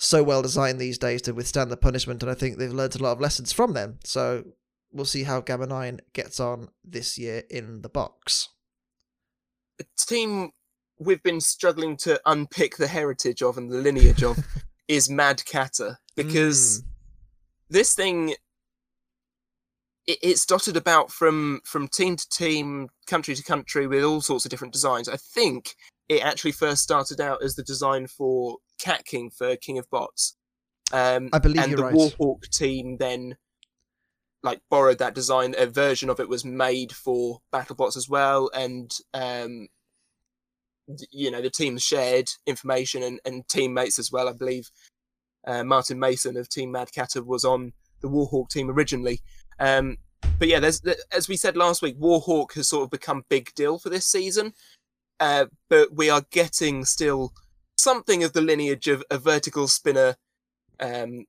so 0.00 0.22
well 0.22 0.42
designed 0.42 0.80
these 0.80 0.98
days 0.98 1.22
to 1.22 1.32
withstand 1.34 1.70
the 1.70 1.76
punishment, 1.76 2.22
and 2.22 2.30
I 2.30 2.34
think 2.34 2.56
they've 2.58 2.72
learnt 2.72 2.96
a 2.96 3.02
lot 3.02 3.12
of 3.12 3.20
lessons 3.20 3.52
from 3.52 3.72
them. 3.74 3.98
So 4.04 4.44
we'll 4.92 5.04
see 5.04 5.24
how 5.24 5.40
Gamma 5.40 5.66
Nine 5.66 6.00
gets 6.12 6.38
on 6.40 6.70
this 6.84 7.18
year 7.18 7.44
in 7.50 7.82
the 7.82 7.88
box. 7.88 8.48
A 9.80 9.84
team 9.96 10.50
we've 10.98 11.22
been 11.22 11.40
struggling 11.40 11.96
to 11.96 12.20
unpick 12.26 12.76
the 12.76 12.88
heritage 12.88 13.42
of 13.42 13.56
and 13.56 13.70
the 13.70 13.76
lineage 13.76 14.22
of 14.22 14.38
is 14.88 15.08
Mad 15.08 15.44
Catter 15.44 15.96
because 16.16 16.80
Mm. 16.80 16.84
this 17.70 17.94
thing 17.94 18.34
it, 20.06 20.18
it's 20.22 20.44
dotted 20.46 20.76
about 20.76 21.12
from 21.12 21.60
from 21.64 21.86
team 21.86 22.16
to 22.16 22.28
team, 22.30 22.88
country 23.06 23.34
to 23.36 23.42
country 23.44 23.86
with 23.86 24.02
all 24.02 24.20
sorts 24.20 24.44
of 24.44 24.50
different 24.50 24.72
designs. 24.72 25.08
I 25.08 25.16
think 25.16 25.76
it 26.08 26.24
actually 26.24 26.52
first 26.52 26.82
started 26.82 27.20
out 27.20 27.42
as 27.44 27.54
the 27.54 27.62
design 27.62 28.06
for 28.08 28.56
Cat 28.80 29.04
King 29.04 29.30
for 29.30 29.54
King 29.56 29.78
of 29.78 29.88
Bots. 29.90 30.36
Um, 30.90 31.28
I 31.32 31.38
believe 31.38 31.62
and 31.62 31.76
the 31.76 31.82
right. 31.84 31.94
Warhawk 31.94 32.48
team 32.50 32.96
then 32.96 33.36
like 34.42 34.60
borrowed 34.70 34.98
that 34.98 35.14
design. 35.14 35.54
A 35.58 35.66
version 35.66 36.10
of 36.10 36.20
it 36.20 36.28
was 36.28 36.44
made 36.44 36.92
for 36.92 37.40
BattleBots 37.52 37.96
as 37.96 38.08
well, 38.08 38.50
and 38.54 38.90
um, 39.14 39.68
you 41.10 41.30
know 41.30 41.42
the 41.42 41.50
teams 41.50 41.82
shared 41.82 42.28
information 42.46 43.02
and, 43.02 43.20
and 43.24 43.48
teammates 43.48 43.98
as 43.98 44.10
well. 44.12 44.28
I 44.28 44.32
believe 44.32 44.70
uh, 45.46 45.64
Martin 45.64 45.98
Mason 45.98 46.36
of 46.36 46.48
Team 46.48 46.72
Mad 46.72 46.90
Catter 46.92 47.24
was 47.24 47.44
on 47.44 47.72
the 48.00 48.08
Warhawk 48.08 48.50
team 48.50 48.70
originally. 48.70 49.20
Um, 49.58 49.96
but 50.38 50.48
yeah, 50.48 50.60
there's 50.60 50.80
as 51.12 51.28
we 51.28 51.36
said 51.36 51.56
last 51.56 51.82
week, 51.82 51.98
Warhawk 51.98 52.54
has 52.54 52.68
sort 52.68 52.84
of 52.84 52.90
become 52.90 53.24
big 53.28 53.54
deal 53.54 53.78
for 53.78 53.88
this 53.88 54.06
season. 54.06 54.52
Uh, 55.20 55.46
but 55.68 55.94
we 55.96 56.08
are 56.08 56.22
getting 56.30 56.84
still 56.84 57.32
something 57.76 58.22
of 58.22 58.32
the 58.32 58.40
lineage 58.40 58.86
of 58.88 59.02
a 59.10 59.18
vertical 59.18 59.66
spinner 59.66 60.16
um, 60.80 61.24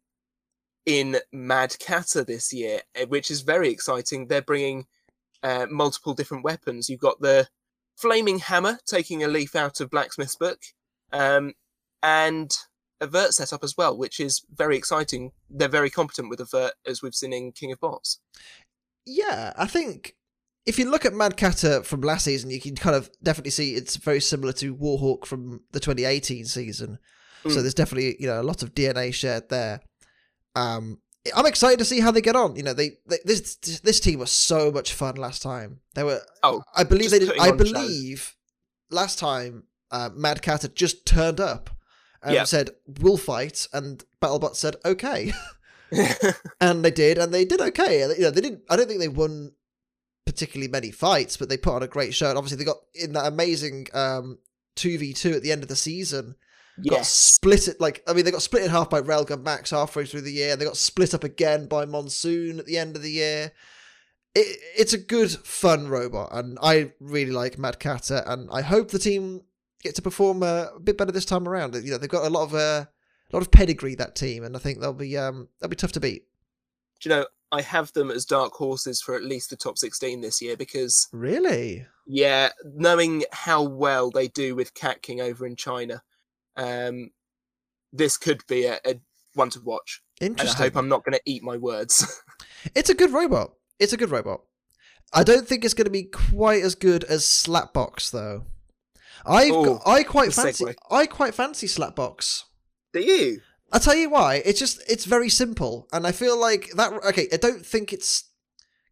in 0.90 1.18
Mad 1.32 1.76
Catter 1.80 2.24
this 2.26 2.52
year, 2.52 2.82
eh, 2.96 3.06
which 3.06 3.30
is 3.30 3.42
very 3.42 3.70
exciting. 3.70 4.26
They're 4.26 4.42
bringing 4.42 4.88
uh, 5.44 5.68
multiple 5.70 6.16
different 6.16 6.44
weapons. 6.44 6.90
You've 6.90 7.00
got 7.00 7.22
the 7.22 7.48
flaming 7.96 8.40
hammer, 8.40 8.80
taking 8.88 9.24
a 9.24 9.28
leaf 9.28 9.56
out 9.56 9.80
of 9.82 9.92
Blacksmith's 9.92 10.36
book, 10.36 10.60
um, 11.12 11.54
and 12.02 12.52
a 13.00 13.06
vert 13.08 13.34
setup 13.34 13.64
as 13.64 13.76
well, 13.78 13.96
which 13.96 14.20
is 14.20 14.42
very 14.52 14.76
exciting. 14.76 15.32
They're 15.50 15.68
very 15.68 15.92
competent 15.92 16.30
with 16.30 16.40
a 16.40 16.46
vert, 16.46 16.74
as 16.88 17.02
we've 17.04 17.14
seen 17.16 17.34
in 17.34 17.52
King 17.52 17.72
of 17.72 17.80
Bots. 17.80 18.20
Yeah, 19.06 19.54
I 19.58 19.68
think 19.68 20.16
if 20.66 20.80
you 20.80 20.90
look 20.90 21.06
at 21.06 21.14
Mad 21.14 21.38
Catter 21.38 21.84
from 21.84 22.02
last 22.02 22.26
season, 22.26 22.50
you 22.50 22.60
can 22.60 22.76
kind 22.76 22.96
of 22.96 23.10
definitely 23.22 23.52
see 23.52 23.76
it's 23.76 23.96
very 23.96 24.20
similar 24.20 24.54
to 24.54 24.76
Warhawk 24.76 25.26
from 25.26 25.62
the 25.72 25.80
2018 25.80 26.46
season. 26.46 26.98
So 27.44 27.50
Mm. 27.50 27.62
there's 27.62 27.74
definitely 27.74 28.18
you 28.20 28.28
know 28.28 28.42
a 28.42 28.44
lot 28.44 28.64
of 28.64 28.74
DNA 28.76 29.14
shared 29.14 29.48
there. 29.50 29.80
Um, 30.56 31.00
I'm 31.36 31.46
excited 31.46 31.80
to 31.80 31.86
see 31.86 32.00
how 32.00 32.12
they 32.12 32.22
get 32.22 32.36
on. 32.36 32.56
You 32.56 32.64
know, 32.64 32.74
they, 32.74 32.98
they 33.08 33.18
this 33.26 33.56
this 33.56 34.00
team 34.00 34.20
was 34.20 34.32
so 34.32 34.72
much 34.72 34.94
fun 34.94 35.16
last 35.16 35.42
time. 35.42 35.82
They 35.94 36.04
were. 36.04 36.22
Oh, 36.44 36.64
I 36.76 36.84
believe 36.84 37.12
they 37.12 37.20
did. 37.20 37.38
I 37.40 37.52
believe 37.52 38.36
last 38.90 39.20
time 39.20 39.64
uh, 39.92 40.10
Mad 40.14 40.42
Catter 40.42 40.74
just 40.74 41.06
turned 41.06 41.40
up 41.40 41.70
and 42.24 42.34
Yeah. 42.34 42.44
said 42.46 42.72
we'll 43.00 43.18
fight, 43.18 43.68
and 43.74 44.04
BattleBot 44.22 44.56
said 44.56 44.78
okay. 44.86 45.34
and 46.62 46.86
they 46.86 46.92
did, 46.92 47.18
and 47.18 47.34
they 47.34 47.46
did 47.46 47.62
okay. 47.62 48.02
You 48.02 48.22
know, 48.22 48.32
they 48.32 48.42
didn't. 48.42 48.62
I 48.70 48.76
don't 48.76 48.88
think 48.88 49.00
they 49.00 49.08
won 49.08 49.54
particularly 50.26 50.70
many 50.72 50.92
fights, 50.92 51.36
but 51.38 51.50
they 51.50 51.58
put 51.58 51.74
on 51.74 51.84
a 51.84 51.88
great 51.88 52.14
show. 52.14 52.30
And 52.30 52.38
obviously, 52.38 52.58
they 52.58 52.64
got 52.64 52.78
in 52.94 53.14
that 53.14 53.26
amazing 53.26 53.88
um 53.94 54.38
two 54.76 54.98
v 54.98 55.14
two 55.14 55.32
at 55.34 55.42
the 55.44 55.52
end 55.52 55.64
of 55.64 55.70
the 55.70 55.76
season. 55.76 56.36
Got 56.88 56.98
yes. 57.00 57.12
split 57.14 57.68
it 57.68 57.80
like 57.82 58.04
I 58.08 58.14
mean, 58.14 58.26
they 58.26 58.32
got 58.32 58.42
split 58.42 58.64
in 58.64 58.70
half 58.70 58.90
by 58.90 59.02
Railgun 59.02 59.44
Max 59.44 59.72
halfway 59.72 60.06
through 60.06 60.22
the 60.22 60.32
year. 60.32 60.52
and 60.54 60.62
They 60.62 60.66
got 60.66 60.78
split 60.78 61.14
up 61.14 61.24
again 61.24 61.68
by 61.68 61.86
Monsoon 61.86 62.60
at 62.60 62.66
the 62.66 62.78
end 62.78 62.96
of 62.96 63.02
the 63.02 63.12
year. 63.12 63.52
It, 64.36 64.60
it's 64.78 64.94
a 64.94 64.98
good, 64.98 65.32
fun 65.32 65.88
robot, 65.88 66.30
and 66.32 66.58
I 66.62 66.92
really 67.00 67.32
like 67.32 67.58
Mad 67.58 67.80
Catter, 67.80 68.24
and 68.28 68.48
I 68.52 68.62
hope 68.62 68.92
the 68.92 69.00
team 69.00 69.42
get 69.82 69.96
to 69.96 70.02
perform 70.02 70.44
uh, 70.44 70.68
a 70.76 70.80
bit 70.80 70.98
better 70.98 71.12
this 71.12 71.26
time 71.26 71.48
around. 71.48 71.74
You 71.76 71.92
know, 71.92 71.98
they've 71.98 72.08
got 72.10 72.26
a 72.28 72.30
lot 72.30 72.44
of 72.44 72.54
uh, 72.54 72.86
a 72.86 73.34
lot 73.34 73.42
of 73.42 73.50
pedigree 73.52 73.96
that 73.96 74.16
team, 74.16 74.44
and 74.44 74.56
I 74.56 74.60
think 74.60 74.80
they'll 74.80 74.94
be 74.94 75.18
um 75.18 75.48
they'll 75.60 75.70
be 75.70 75.76
tough 75.76 75.94
to 75.94 76.00
beat. 76.00 76.26
Do 77.02 77.10
you 77.10 77.16
know? 77.16 77.26
I 77.52 77.62
have 77.62 77.92
them 77.94 78.12
as 78.12 78.26
dark 78.26 78.54
horses 78.54 79.02
for 79.02 79.16
at 79.16 79.24
least 79.24 79.50
the 79.50 79.56
top 79.56 79.80
16 79.80 80.22
this 80.22 80.40
year 80.40 80.56
because, 80.56 81.08
Really? 81.12 81.88
yeah, 82.06 82.50
knowing 82.64 83.24
how 83.32 83.64
well 83.64 84.12
they 84.12 84.28
do 84.28 84.56
with 84.56 84.76
Cat 84.76 85.02
King 85.02 85.20
over 85.20 85.48
in 85.48 85.56
China, 85.56 86.04
um, 86.56 87.12
this 87.92 88.18
could 88.18 88.46
be 88.48 88.66
a, 88.66 88.80
a 88.86 89.00
one 89.34 89.50
to 89.52 89.62
watch. 89.62 90.02
And 90.22 90.40
I 90.40 90.46
hope 90.46 90.76
I'm 90.76 90.90
not 90.90 91.04
going 91.06 91.14
to 91.14 91.22
eat 91.26 91.44
my 91.44 91.58
words. 91.58 92.22
It's 92.76 92.90
a 92.90 92.94
good 92.94 93.12
robot. 93.12 93.54
It's 93.80 93.94
a 93.94 93.98
good 93.98 94.12
robot. 94.12 94.42
I 95.14 95.24
don't 95.24 95.48
think 95.48 95.64
it's 95.64 95.74
going 95.74 95.86
to 95.86 95.92
be 95.92 96.04
quite 96.04 96.62
as 96.62 96.76
good 96.76 97.04
as 97.06 97.24
Slapbox 97.24 98.12
though. 98.12 98.44
I 99.26 99.50
I 99.86 100.04
quite 100.04 100.34
fancy 100.34 100.66
segue. 100.66 100.76
I 100.92 101.06
quite 101.06 101.34
fancy 101.34 101.68
Slapbox. 101.68 102.44
do 102.94 103.00
you? 103.00 103.42
I'll 103.72 103.80
tell 103.80 103.96
you 103.96 104.10
why. 104.10 104.42
It's 104.46 104.60
just 104.60 104.82
it's 104.90 105.06
very 105.06 105.30
simple, 105.30 105.88
and 105.92 106.08
I 106.08 106.12
feel 106.12 106.40
like 106.40 106.70
that. 106.76 106.92
Okay, 106.92 107.28
I 107.32 107.38
don't 107.38 107.66
think 107.66 107.94
it's 107.94 108.30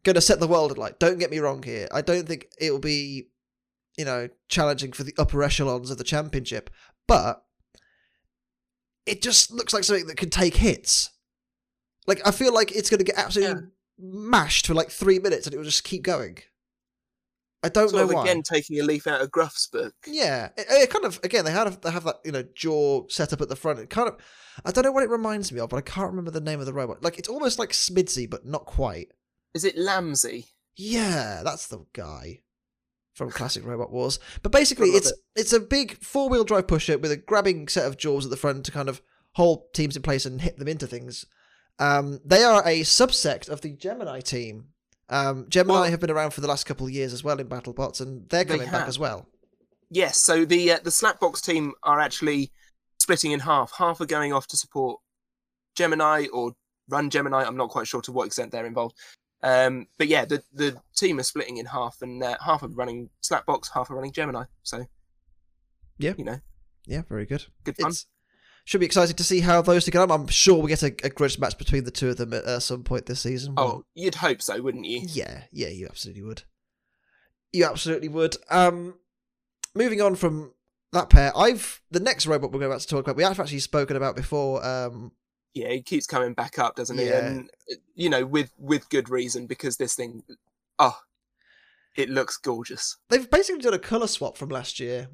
gonna 0.04 0.20
set 0.20 0.40
the 0.40 0.48
world 0.48 0.76
alight. 0.76 0.98
Don't 0.98 1.18
get 1.18 1.30
me 1.30 1.38
wrong 1.38 1.62
here. 1.62 1.88
I 1.92 2.00
don't 2.00 2.26
think 2.26 2.48
it 2.60 2.70
will 2.70 2.78
be, 2.78 3.28
you 3.96 4.04
know, 4.04 4.28
challenging 4.48 4.92
for 4.92 5.02
the 5.02 5.14
upper 5.18 5.42
echelons 5.42 5.90
of 5.90 5.98
the 5.98 6.04
championship, 6.04 6.70
but 7.06 7.44
it 9.08 9.22
just 9.22 9.50
looks 9.50 9.72
like 9.72 9.84
something 9.84 10.06
that 10.06 10.16
could 10.16 10.32
take 10.32 10.56
hits. 10.56 11.10
Like 12.06 12.26
I 12.26 12.30
feel 12.30 12.54
like 12.54 12.72
it's 12.72 12.90
gonna 12.90 13.04
get 13.04 13.18
absolutely 13.18 13.68
mashed 13.98 14.66
for 14.66 14.74
like 14.74 14.90
three 14.90 15.18
minutes, 15.18 15.46
and 15.46 15.54
it 15.54 15.56
will 15.58 15.64
just 15.64 15.84
keep 15.84 16.02
going. 16.02 16.38
I 17.62 17.68
don't 17.68 17.88
Sort 17.88 17.98
know 17.98 18.08
of 18.08 18.14
why. 18.14 18.22
again 18.22 18.42
taking 18.42 18.78
a 18.78 18.84
leaf 18.84 19.06
out 19.06 19.20
of 19.20 19.32
Gruff's 19.32 19.66
book. 19.66 19.92
Yeah, 20.06 20.50
it, 20.56 20.66
it 20.70 20.90
kind 20.90 21.04
of 21.04 21.18
again 21.24 21.44
they 21.44 21.50
have 21.50 21.80
they 21.80 21.90
have 21.90 22.04
that 22.04 22.20
you 22.24 22.32
know 22.32 22.44
jaw 22.54 23.08
set 23.08 23.32
up 23.32 23.40
at 23.40 23.48
the 23.48 23.56
front. 23.56 23.80
It 23.80 23.90
kind 23.90 24.08
of 24.08 24.16
I 24.64 24.70
don't 24.70 24.84
know 24.84 24.92
what 24.92 25.02
it 25.02 25.10
reminds 25.10 25.52
me 25.52 25.60
of, 25.60 25.68
but 25.68 25.76
I 25.76 25.82
can't 25.82 26.10
remember 26.10 26.30
the 26.30 26.40
name 26.40 26.60
of 26.60 26.66
the 26.66 26.72
robot. 26.72 27.02
Like 27.02 27.18
it's 27.18 27.28
almost 27.28 27.58
like 27.58 27.70
Smidsy, 27.70 28.28
but 28.30 28.46
not 28.46 28.64
quite. 28.66 29.08
Is 29.54 29.64
it 29.64 29.76
Lamsey? 29.76 30.46
Yeah, 30.76 31.42
that's 31.44 31.66
the 31.66 31.84
guy 31.92 32.42
from 33.18 33.30
Classic 33.30 33.66
Robot 33.66 33.90
Wars. 33.90 34.18
But 34.42 34.52
basically, 34.52 34.90
it's 34.90 35.10
it. 35.10 35.18
it's 35.36 35.52
a 35.52 35.60
big 35.60 36.02
four 36.02 36.28
wheel 36.28 36.44
drive 36.44 36.68
pusher 36.68 36.96
with 36.96 37.10
a 37.10 37.16
grabbing 37.16 37.68
set 37.68 37.84
of 37.84 37.98
jaws 37.98 38.24
at 38.24 38.30
the 38.30 38.36
front 38.36 38.64
to 38.66 38.72
kind 38.72 38.88
of 38.88 39.02
hold 39.32 39.74
teams 39.74 39.96
in 39.96 40.02
place 40.02 40.24
and 40.24 40.40
hit 40.40 40.56
them 40.56 40.68
into 40.68 40.86
things. 40.86 41.26
Um, 41.78 42.20
they 42.24 42.44
are 42.44 42.62
a 42.66 42.80
subsect 42.80 43.48
of 43.48 43.60
the 43.60 43.72
Gemini 43.72 44.20
team. 44.20 44.68
Um, 45.10 45.46
Gemini 45.48 45.80
Well- 45.80 45.90
have 45.90 46.00
been 46.00 46.10
around 46.10 46.30
for 46.30 46.40
the 46.40 46.48
last 46.48 46.64
couple 46.64 46.86
of 46.86 46.92
years 46.92 47.12
as 47.12 47.24
well 47.24 47.38
in 47.40 47.48
BattleBots, 47.48 48.00
and 48.00 48.28
they're 48.28 48.44
They 48.44 48.56
coming 48.56 48.70
back 48.70 48.88
as 48.88 48.98
well. 48.98 49.26
Yes. 49.90 50.18
So 50.18 50.44
the 50.44 50.72
uh, 50.72 50.78
the 50.82 50.90
Slapbox 50.90 51.42
team 51.42 51.72
are 51.82 52.00
actually 52.00 52.52
splitting 53.00 53.32
in 53.32 53.40
half. 53.40 53.72
Half 53.72 54.00
are 54.00 54.06
going 54.06 54.32
off 54.32 54.46
to 54.48 54.56
support 54.56 55.00
Gemini 55.74 56.26
or 56.32 56.52
run 56.88 57.10
Gemini. 57.10 57.44
I'm 57.44 57.56
not 57.56 57.70
quite 57.70 57.86
sure 57.86 58.02
to 58.02 58.12
what 58.12 58.26
extent 58.26 58.52
they're 58.52 58.66
involved. 58.66 58.96
Um, 59.42 59.86
but 59.98 60.08
yeah, 60.08 60.24
the 60.24 60.42
the 60.52 60.80
team 60.96 61.18
are 61.18 61.22
splitting 61.24 61.58
in 61.58 61.66
half, 61.66 62.02
and 62.02 62.22
uh, 62.22 62.36
half 62.44 62.62
are 62.62 62.68
running 62.68 63.10
Slapbox, 63.22 63.68
half 63.72 63.90
are 63.90 63.94
running 63.94 64.12
Gemini. 64.12 64.44
So 64.62 64.86
Yeah. 65.98 66.14
you 66.18 66.24
know, 66.24 66.40
Yeah, 66.86 67.02
very 67.08 67.24
good. 67.26 67.46
good 67.64 67.76
fun. 67.76 67.90
It's 67.90 68.06
should 68.64 68.80
be 68.80 68.86
exciting 68.86 69.16
to 69.16 69.24
see 69.24 69.40
how 69.40 69.62
those 69.62 69.84
two 69.86 69.90
get 69.90 70.02
on. 70.02 70.10
I'm 70.10 70.26
sure 70.26 70.60
we 70.60 70.68
get 70.68 70.82
a, 70.82 70.94
a 71.02 71.08
grudge 71.08 71.38
match 71.38 71.56
between 71.56 71.84
the 71.84 71.90
two 71.90 72.10
of 72.10 72.18
them 72.18 72.34
at 72.34 72.44
uh, 72.44 72.60
some 72.60 72.84
point 72.84 73.06
this 73.06 73.20
season. 73.20 73.54
Oh, 73.56 73.84
you'd 73.94 74.16
hope 74.16 74.42
so, 74.42 74.60
wouldn't 74.60 74.84
you? 74.84 75.00
yeah, 75.08 75.44
yeah, 75.50 75.68
you 75.68 75.86
absolutely 75.86 76.22
would. 76.22 76.42
You 77.50 77.64
absolutely 77.64 78.08
would. 78.08 78.36
Um, 78.50 78.96
moving 79.74 80.02
on 80.02 80.16
from 80.16 80.52
that 80.92 81.08
pair, 81.08 81.32
I've 81.34 81.80
the 81.90 82.00
next 82.00 82.26
robot 82.26 82.52
we're 82.52 82.66
about 82.66 82.80
to 82.80 82.86
talk 82.86 83.06
about. 83.06 83.16
We 83.16 83.22
have 83.22 83.40
actually 83.40 83.60
spoken 83.60 83.96
about 83.96 84.16
before. 84.16 84.62
Um, 84.66 85.12
Yeah, 85.58 85.70
he 85.70 85.82
keeps 85.82 86.06
coming 86.06 86.34
back 86.34 86.58
up, 86.58 86.76
doesn't 86.76 86.98
he? 86.98 87.06
Yeah. 87.06 87.26
And 87.26 87.50
you 87.94 88.08
know, 88.10 88.24
with 88.26 88.52
with 88.58 88.88
good 88.88 89.08
reason 89.08 89.46
because 89.46 89.76
this 89.76 89.94
thing, 89.94 90.22
oh, 90.78 90.98
it 91.96 92.08
looks 92.08 92.36
gorgeous. 92.36 92.96
they've 93.08 93.30
basically 93.30 93.60
done 93.62 93.74
a 93.74 93.78
color 93.78 94.06
swap 94.06 94.36
from 94.36 94.48
last 94.48 94.78
year. 94.80 95.08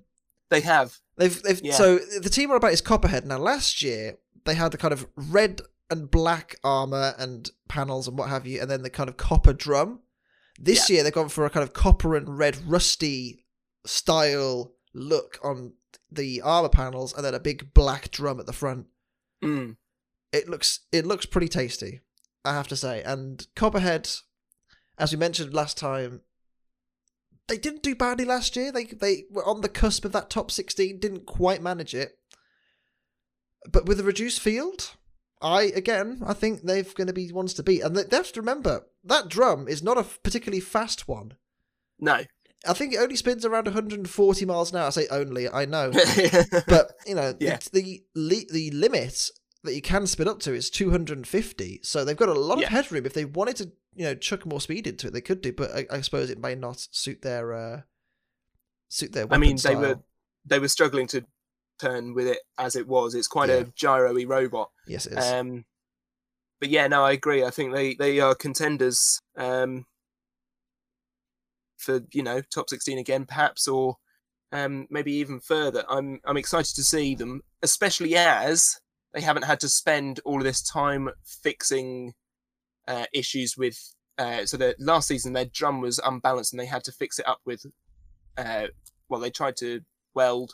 They 0.50 0.60
have. 0.60 0.98
They've 1.16 1.40
they've 1.42 1.60
Yeah. 1.64 1.74
so 1.74 1.98
the 1.98 2.28
team 2.30 2.50
are 2.50 2.56
about 2.56 2.72
is 2.72 2.80
Copperhead 2.80 3.24
now. 3.26 3.38
Last 3.38 3.82
year 3.82 4.18
they 4.44 4.54
had 4.54 4.72
the 4.72 4.78
kind 4.78 4.92
of 4.92 5.06
red 5.16 5.62
and 5.90 6.10
black 6.10 6.56
armor 6.62 7.14
and 7.18 7.50
panels 7.68 8.08
and 8.08 8.18
what 8.18 8.28
have 8.28 8.46
you, 8.46 8.60
and 8.60 8.70
then 8.70 8.82
the 8.82 8.90
kind 8.90 9.08
of 9.08 9.16
copper 9.16 9.52
drum. 9.52 10.00
This 10.58 10.88
year 10.88 11.02
they've 11.02 11.12
gone 11.12 11.28
for 11.28 11.44
a 11.44 11.50
kind 11.50 11.64
of 11.64 11.72
copper 11.72 12.14
and 12.14 12.38
red 12.38 12.56
rusty 12.66 13.44
style 13.86 14.72
look 14.94 15.38
on 15.42 15.72
the 16.10 16.40
armor 16.42 16.68
panels, 16.68 17.12
and 17.14 17.24
then 17.24 17.34
a 17.34 17.40
big 17.40 17.74
black 17.74 18.10
drum 18.10 18.38
at 18.38 18.46
the 18.46 18.52
front. 18.52 18.86
Mm. 19.42 19.76
It 20.34 20.48
looks 20.48 20.80
it 20.92 21.06
looks 21.06 21.26
pretty 21.26 21.48
tasty, 21.48 22.00
I 22.44 22.52
have 22.54 22.68
to 22.68 22.76
say. 22.76 23.02
And 23.02 23.46
Copperhead, 23.54 24.10
as 24.98 25.12
we 25.12 25.18
mentioned 25.18 25.54
last 25.54 25.78
time, 25.78 26.22
they 27.46 27.56
didn't 27.56 27.82
do 27.82 27.94
badly 27.94 28.24
last 28.24 28.56
year. 28.56 28.72
They 28.72 28.84
they 28.84 29.24
were 29.30 29.44
on 29.46 29.60
the 29.60 29.68
cusp 29.68 30.04
of 30.04 30.12
that 30.12 30.30
top 30.30 30.50
sixteen, 30.50 30.98
didn't 30.98 31.26
quite 31.26 31.62
manage 31.62 31.94
it. 31.94 32.18
But 33.70 33.86
with 33.86 34.00
a 34.00 34.04
reduced 34.04 34.40
field, 34.40 34.96
I 35.40 35.62
again 35.64 36.20
I 36.26 36.32
think 36.34 36.62
they're 36.62 36.82
going 36.82 37.06
to 37.06 37.12
be 37.12 37.30
ones 37.32 37.54
to 37.54 37.62
beat. 37.62 37.82
And 37.82 37.94
they 37.96 38.16
have 38.16 38.32
to 38.32 38.40
remember 38.40 38.86
that 39.04 39.28
drum 39.28 39.68
is 39.68 39.82
not 39.82 39.98
a 39.98 40.02
particularly 40.02 40.60
fast 40.60 41.06
one. 41.06 41.34
No. 42.00 42.22
I 42.66 42.72
think 42.72 42.94
it 42.94 42.98
only 42.98 43.16
spins 43.16 43.44
around 43.44 43.66
140 43.66 44.46
miles 44.46 44.72
an 44.72 44.78
hour. 44.78 44.86
I 44.86 44.90
say 44.90 45.06
only, 45.10 45.46
I 45.50 45.66
know, 45.66 45.90
but 46.66 46.92
you 47.06 47.14
know 47.14 47.34
Yeah. 47.38 47.58
the 47.72 48.02
the, 48.14 48.48
the 48.50 48.70
limit 48.70 49.28
that 49.64 49.74
you 49.74 49.82
can 49.82 50.06
spin 50.06 50.28
up 50.28 50.38
to 50.40 50.54
is 50.54 50.70
250 50.70 51.80
so 51.82 52.04
they've 52.04 52.16
got 52.16 52.28
a 52.28 52.32
lot 52.34 52.58
Yeah. 52.58 52.66
of 52.66 52.72
headroom 52.72 53.06
if 53.06 53.14
they 53.14 53.24
wanted 53.24 53.56
to 53.56 53.72
you 53.94 54.04
know 54.04 54.14
chuck 54.14 54.44
more 54.46 54.60
speed 54.60 54.86
into 54.86 55.06
it 55.08 55.12
they 55.12 55.20
could 55.20 55.40
do 55.40 55.52
but 55.52 55.70
i, 55.72 55.86
I 55.90 56.00
suppose 56.00 56.30
it 56.30 56.38
may 56.38 56.54
not 56.54 56.86
suit 56.90 57.22
their 57.22 57.52
uh 57.52 57.80
suit 58.88 59.12
their 59.12 59.26
I 59.30 59.38
mean, 59.38 59.56
they 59.56 59.56
style. 59.56 59.80
were 59.80 59.98
they 60.44 60.58
were 60.58 60.68
struggling 60.68 61.06
to 61.08 61.24
turn 61.80 62.14
with 62.14 62.26
it 62.28 62.38
as 62.58 62.76
it 62.76 62.86
was. 62.86 63.14
It's 63.14 63.26
quite 63.26 63.48
Yeah. 63.48 63.56
a 63.56 63.64
gyro-y 63.74 64.24
robot. 64.24 64.70
yes 64.86 65.06
it 65.06 65.18
is 65.18 65.24
Um, 65.24 65.64
but 66.60 66.68
yeah, 66.68 66.86
no, 66.86 67.02
I 67.04 67.12
agree. 67.12 67.42
I 67.44 67.50
think 67.50 67.74
they 67.74 67.94
they 67.94 68.20
are 68.20 68.34
contenders 68.34 69.18
um, 69.36 69.86
for 71.76 72.00
you 72.12 72.22
know 72.22 72.40
top 72.42 72.68
sixteen 72.70 72.98
again, 72.98 73.26
perhaps, 73.26 73.66
or 73.66 73.96
um, 74.52 74.86
maybe 74.90 75.12
even 75.14 75.40
further. 75.40 75.84
I'm 75.88 76.20
I'm 76.24 76.36
excited 76.36 76.74
to 76.76 76.84
see 76.84 77.14
them, 77.14 77.42
especially 77.62 78.16
as 78.16 78.78
they 79.14 79.20
haven't 79.22 79.44
had 79.44 79.60
to 79.60 79.68
spend 79.68 80.20
all 80.24 80.38
of 80.38 80.44
this 80.44 80.60
time 80.62 81.08
fixing 81.24 82.12
uh, 82.86 83.06
issues 83.14 83.56
with. 83.56 83.78
Uh, 84.18 84.44
so 84.46 84.56
the 84.56 84.76
last 84.78 85.08
season 85.08 85.32
their 85.32 85.44
drum 85.46 85.80
was 85.80 85.98
unbalanced 86.04 86.52
and 86.52 86.60
they 86.60 86.66
had 86.66 86.84
to 86.84 86.92
fix 86.92 87.18
it 87.18 87.26
up 87.26 87.38
with. 87.46 87.64
Uh, 88.36 88.66
well, 89.08 89.20
they 89.20 89.30
tried 89.30 89.56
to 89.56 89.80
weld 90.14 90.52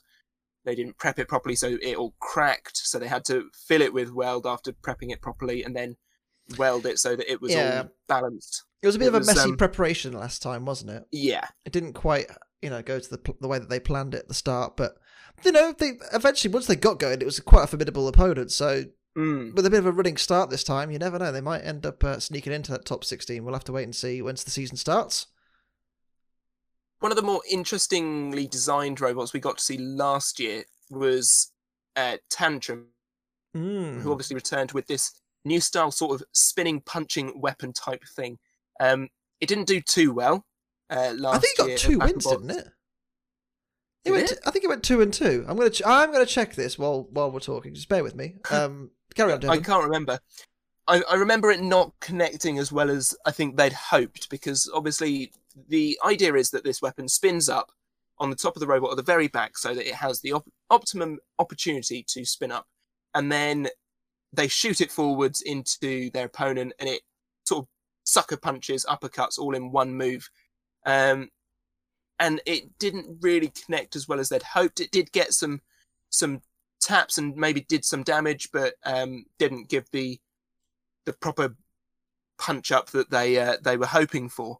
they 0.66 0.74
didn't 0.74 0.98
prep 0.98 1.18
it 1.18 1.26
properly, 1.26 1.56
so 1.56 1.78
it 1.80 1.96
all 1.96 2.14
cracked. 2.20 2.76
So 2.76 2.98
they 2.98 3.08
had 3.08 3.24
to 3.26 3.48
fill 3.66 3.80
it 3.80 3.94
with 3.94 4.12
weld 4.12 4.46
after 4.46 4.72
prepping 4.72 5.10
it 5.10 5.22
properly, 5.22 5.64
and 5.64 5.74
then 5.74 5.96
weld 6.58 6.84
it 6.84 6.98
so 6.98 7.16
that 7.16 7.30
it 7.32 7.40
was 7.40 7.52
Yeah. 7.52 7.84
all 7.84 7.88
balanced. 8.08 8.64
it 8.82 8.86
was 8.86 8.94
a 8.96 8.98
bit 8.98 9.06
it 9.06 9.08
of 9.08 9.14
a 9.14 9.18
was, 9.18 9.26
messy 9.26 9.48
um, 9.50 9.56
preparation 9.56 10.12
last 10.12 10.42
time 10.42 10.66
wasn't 10.66 10.90
it 10.90 11.04
Yeah, 11.12 11.46
it 11.64 11.72
didn't 11.72 11.92
quite 11.94 12.26
you 12.60 12.68
know 12.70 12.82
go 12.82 12.98
to 12.98 13.10
the 13.10 13.18
pl- 13.18 13.36
the 13.40 13.48
way 13.48 13.58
that 13.58 13.68
they 13.70 13.78
planned 13.80 14.14
it 14.14 14.18
at 14.18 14.28
the 14.28 14.34
start 14.34 14.76
but 14.76 14.96
you 15.44 15.52
know 15.52 15.72
they 15.72 15.92
eventually 16.12 16.52
once 16.52 16.66
they 16.66 16.76
got 16.76 16.98
going 16.98 17.20
it 17.20 17.24
was 17.24 17.40
quite 17.40 17.64
a 17.64 17.66
formidable 17.66 18.08
opponent 18.08 18.50
so 18.50 18.84
mm. 19.16 19.54
with 19.54 19.66
a 19.66 19.70
bit 19.70 19.78
of 19.78 19.86
a 19.86 19.92
running 19.92 20.16
start 20.16 20.50
this 20.50 20.64
time 20.64 20.90
you 20.90 20.98
never 20.98 21.18
know 21.18 21.32
they 21.32 21.40
might 21.40 21.60
end 21.60 21.86
up 21.86 22.02
uh, 22.04 22.18
sneaking 22.18 22.52
into 22.52 22.72
that 22.72 22.84
top 22.84 23.04
16 23.04 23.44
we'll 23.44 23.54
have 23.54 23.64
to 23.64 23.72
wait 23.72 23.84
and 23.84 23.96
see 23.96 24.20
once 24.22 24.44
the 24.44 24.50
season 24.50 24.76
starts 24.76 25.26
one 27.00 27.12
of 27.12 27.16
the 27.16 27.22
more 27.22 27.40
interestingly 27.50 28.46
designed 28.46 29.00
robots 29.00 29.32
we 29.32 29.40
got 29.40 29.58
to 29.58 29.64
see 29.64 29.78
last 29.78 30.38
year 30.38 30.64
was 30.90 31.52
uh, 31.96 32.16
Tantrum, 32.30 32.88
mm. 33.56 34.00
who 34.00 34.12
obviously 34.12 34.34
returned 34.34 34.72
with 34.72 34.86
this 34.86 35.20
new 35.44 35.60
style 35.60 35.90
sort 35.90 36.20
of 36.20 36.26
spinning 36.32 36.80
punching 36.80 37.40
weapon 37.40 37.72
type 37.72 38.02
thing. 38.16 38.38
Um, 38.78 39.08
it 39.40 39.48
didn't 39.48 39.66
do 39.66 39.80
too 39.80 40.12
well. 40.12 40.44
Uh, 40.88 41.14
last 41.16 41.36
I 41.36 41.38
think 41.38 41.58
it 41.58 41.68
got 41.68 41.78
two 41.78 41.98
wins, 41.98 42.26
didn't 42.26 42.50
it? 42.50 42.68
It 44.04 44.12
went. 44.12 44.32
I 44.46 44.50
think 44.50 44.64
it 44.64 44.68
went 44.68 44.82
two 44.82 45.00
and 45.02 45.12
two. 45.12 45.44
I'm 45.48 45.56
gonna. 45.56 45.70
Ch- 45.70 45.82
I'm 45.84 46.12
gonna 46.12 46.26
check 46.26 46.54
this 46.54 46.78
while 46.78 47.06
while 47.10 47.30
we're 47.30 47.40
talking. 47.40 47.74
Just 47.74 47.88
bear 47.88 48.02
with 48.02 48.14
me. 48.14 48.36
Um, 48.50 48.90
carry 49.14 49.32
on, 49.32 49.44
I 49.48 49.58
can't 49.58 49.84
remember. 49.84 50.20
I, 50.86 51.02
I 51.10 51.14
remember 51.16 51.50
it 51.50 51.60
not 51.60 51.92
connecting 52.00 52.58
as 52.58 52.72
well 52.72 52.90
as 52.90 53.14
I 53.26 53.30
think 53.30 53.56
they'd 53.56 53.72
hoped 53.72 54.30
because 54.30 54.70
obviously 54.74 55.32
the 55.68 55.98
idea 56.04 56.34
is 56.34 56.50
that 56.50 56.64
this 56.64 56.80
weapon 56.80 57.08
spins 57.08 57.48
up 57.48 57.70
on 58.18 58.30
the 58.30 58.36
top 58.36 58.56
of 58.56 58.60
the 58.60 58.66
robot 58.66 58.90
at 58.90 58.96
the 58.96 59.02
very 59.02 59.28
back 59.28 59.56
so 59.56 59.74
that 59.74 59.86
it 59.88 59.94
has 59.94 60.20
the 60.20 60.32
op- 60.32 60.50
optimum 60.68 61.18
opportunity 61.38 62.04
to 62.08 62.24
spin 62.24 62.50
up, 62.52 62.66
and 63.14 63.30
then 63.30 63.68
they 64.32 64.48
shoot 64.48 64.80
it 64.80 64.90
forwards 64.90 65.42
into 65.42 66.10
their 66.10 66.26
opponent, 66.26 66.72
and 66.78 66.88
it 66.88 67.02
sort 67.44 67.64
of 67.64 67.68
sucker 68.04 68.36
punches, 68.36 68.86
uppercuts, 68.88 69.38
all 69.38 69.54
in 69.54 69.72
one 69.72 69.94
move. 69.94 70.28
Um, 70.86 71.28
and 72.20 72.40
it 72.44 72.78
didn't 72.78 73.18
really 73.22 73.50
connect 73.64 73.96
as 73.96 74.06
well 74.06 74.20
as 74.20 74.28
they'd 74.28 74.42
hoped. 74.42 74.78
It 74.78 74.92
did 74.92 75.10
get 75.10 75.32
some 75.32 75.62
some 76.10 76.42
taps 76.80 77.18
and 77.18 77.34
maybe 77.34 77.62
did 77.62 77.84
some 77.84 78.02
damage, 78.02 78.50
but 78.52 78.74
um, 78.84 79.24
didn't 79.38 79.68
give 79.68 79.90
the 79.90 80.20
the 81.06 81.14
proper 81.14 81.56
punch 82.38 82.70
up 82.70 82.90
that 82.90 83.10
they 83.10 83.38
uh, 83.38 83.56
they 83.62 83.76
were 83.76 83.86
hoping 83.86 84.28
for. 84.28 84.58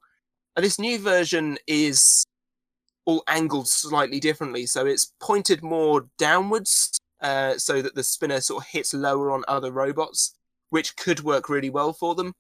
And 0.57 0.65
this 0.65 0.79
new 0.79 0.99
version 0.99 1.59
is 1.67 2.25
all 3.05 3.23
angled 3.29 3.69
slightly 3.69 4.21
differently, 4.21 4.67
so 4.67 4.87
it's 4.87 5.13
pointed 5.21 5.63
more 5.63 6.09
downwards, 6.19 6.99
uh, 7.21 7.59
so 7.59 7.83
that 7.83 7.95
the 7.95 8.03
spinner 8.03 8.41
sort 8.41 8.65
of 8.65 8.71
hits 8.71 8.95
lower 8.95 9.31
on 9.31 9.45
other 9.49 9.71
robots, 9.71 10.35
which 10.71 10.97
could 10.97 11.21
work 11.21 11.49
really 11.49 11.71
well 11.71 11.93
for 11.93 12.15
them. 12.15 12.35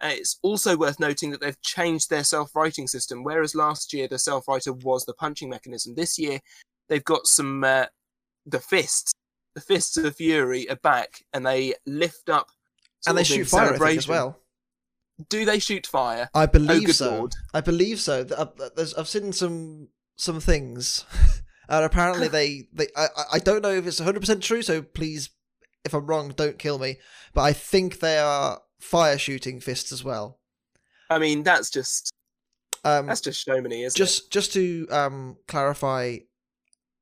Uh, 0.00 0.10
it's 0.12 0.38
also 0.42 0.76
worth 0.76 1.00
noting 1.00 1.30
that 1.30 1.40
they've 1.40 1.60
changed 1.62 2.10
their 2.10 2.24
self 2.24 2.54
writing 2.54 2.86
system. 2.86 3.24
Whereas 3.24 3.54
last 3.54 3.92
year 3.92 4.08
the 4.08 4.18
self 4.18 4.46
writer 4.48 4.72
was 4.72 5.04
the 5.04 5.14
punching 5.14 5.48
mechanism, 5.48 5.94
this 5.94 6.18
year 6.18 6.40
they've 6.88 7.04
got 7.04 7.26
some 7.26 7.64
uh, 7.64 7.86
the 8.44 8.60
fists. 8.60 9.12
The 9.54 9.60
fists 9.62 9.96
of 9.96 10.14
fury 10.16 10.68
are 10.68 10.76
back, 10.76 11.24
and 11.32 11.46
they 11.46 11.74
lift 11.86 12.28
up. 12.28 12.48
and 13.06 13.16
they 13.16 13.24
sort 13.24 13.40
of 13.40 13.40
in 13.40 13.44
shoot 13.44 13.50
fire 13.78 13.86
as 13.96 14.08
well. 14.08 14.38
Do 15.30 15.46
they 15.46 15.58
shoot 15.58 15.86
fire? 15.86 16.28
I 16.34 16.44
believe 16.44 16.86
good 16.86 16.94
so. 16.96 17.10
lord. 17.10 17.34
I 17.54 17.62
believe 17.62 17.98
so. 18.00 18.26
I've, 18.38 18.92
I've 18.98 19.08
seen 19.08 19.32
some 19.32 19.88
some 20.16 20.40
things, 20.40 21.06
and 21.70 21.84
apparently 21.84 22.28
they 22.28 22.68
they 22.72 22.88
I, 22.94 23.06
I- 23.34 23.38
don't 23.38 23.62
know 23.62 23.70
if 23.72 23.86
it's 23.86 23.98
100 23.98 24.20
percent 24.20 24.42
true. 24.42 24.60
So 24.60 24.82
please, 24.82 25.30
if 25.86 25.94
I'm 25.94 26.06
wrong, 26.06 26.34
don't 26.36 26.58
kill 26.58 26.78
me. 26.78 26.98
But 27.32 27.42
I 27.42 27.54
think 27.54 28.00
they 28.00 28.18
are 28.18 28.60
fire 28.80 29.18
shooting 29.18 29.60
fists 29.60 29.92
as 29.92 30.04
well. 30.04 30.38
I 31.10 31.18
mean, 31.18 31.42
that's 31.42 31.70
just 31.70 32.12
Um, 32.84 33.06
that's 33.06 33.20
just 33.20 33.46
showmany, 33.46 33.84
isn't 33.84 33.96
it? 33.96 33.96
just 33.96 34.30
just 34.32 34.52
to 34.54 34.86
um 34.90 35.36
clarify 35.48 36.18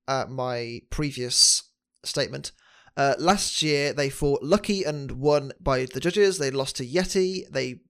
uh, 0.08 0.26
my 0.28 0.80
previous 0.90 1.62
statement. 2.04 2.52
Uh, 2.96 3.14
last 3.18 3.62
year 3.62 3.92
they 3.92 4.08
fought 4.10 4.42
Lucky 4.42 4.84
and 4.84 5.12
won 5.12 5.52
by 5.60 5.86
the 5.86 6.00
judges. 6.00 6.38
They 6.38 6.50
lost 6.50 6.76
to 6.76 6.86
Yeti. 6.86 7.42
They 7.50 7.80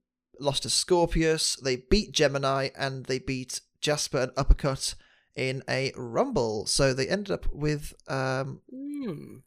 lost 0.41 0.63
to 0.63 0.69
Skorpios. 0.69 1.61
They 1.61 1.77
beat 1.77 2.13
Gemini 2.13 2.69
and 2.77 3.05
they 3.07 3.19
beat 3.19 3.61
Jasper 3.81 4.19
and 4.19 4.33
Uppercut 4.37 4.95
in 5.37 5.63
a 5.69 5.93
rumble. 5.97 6.65
So 6.67 6.95
they 6.95 7.09
ended 7.09 7.33
up 7.33 7.47
with 7.53 7.93
um 8.09 8.61
Hmm. 8.71 9.39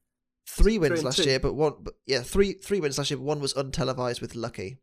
Three 0.47 0.77
wins 0.79 0.99
and 0.99 1.03
last 1.05 1.17
two. 1.17 1.23
year, 1.29 1.39
but 1.39 1.53
one 1.53 1.73
but 1.81 1.95
yeah 2.05 2.21
three 2.21 2.53
three 2.53 2.79
wins 2.79 2.97
last 2.97 3.11
year. 3.11 3.17
But 3.17 3.25
one 3.25 3.39
was 3.39 3.53
untelevised 3.53 4.21
with 4.21 4.35
Lucky. 4.35 4.77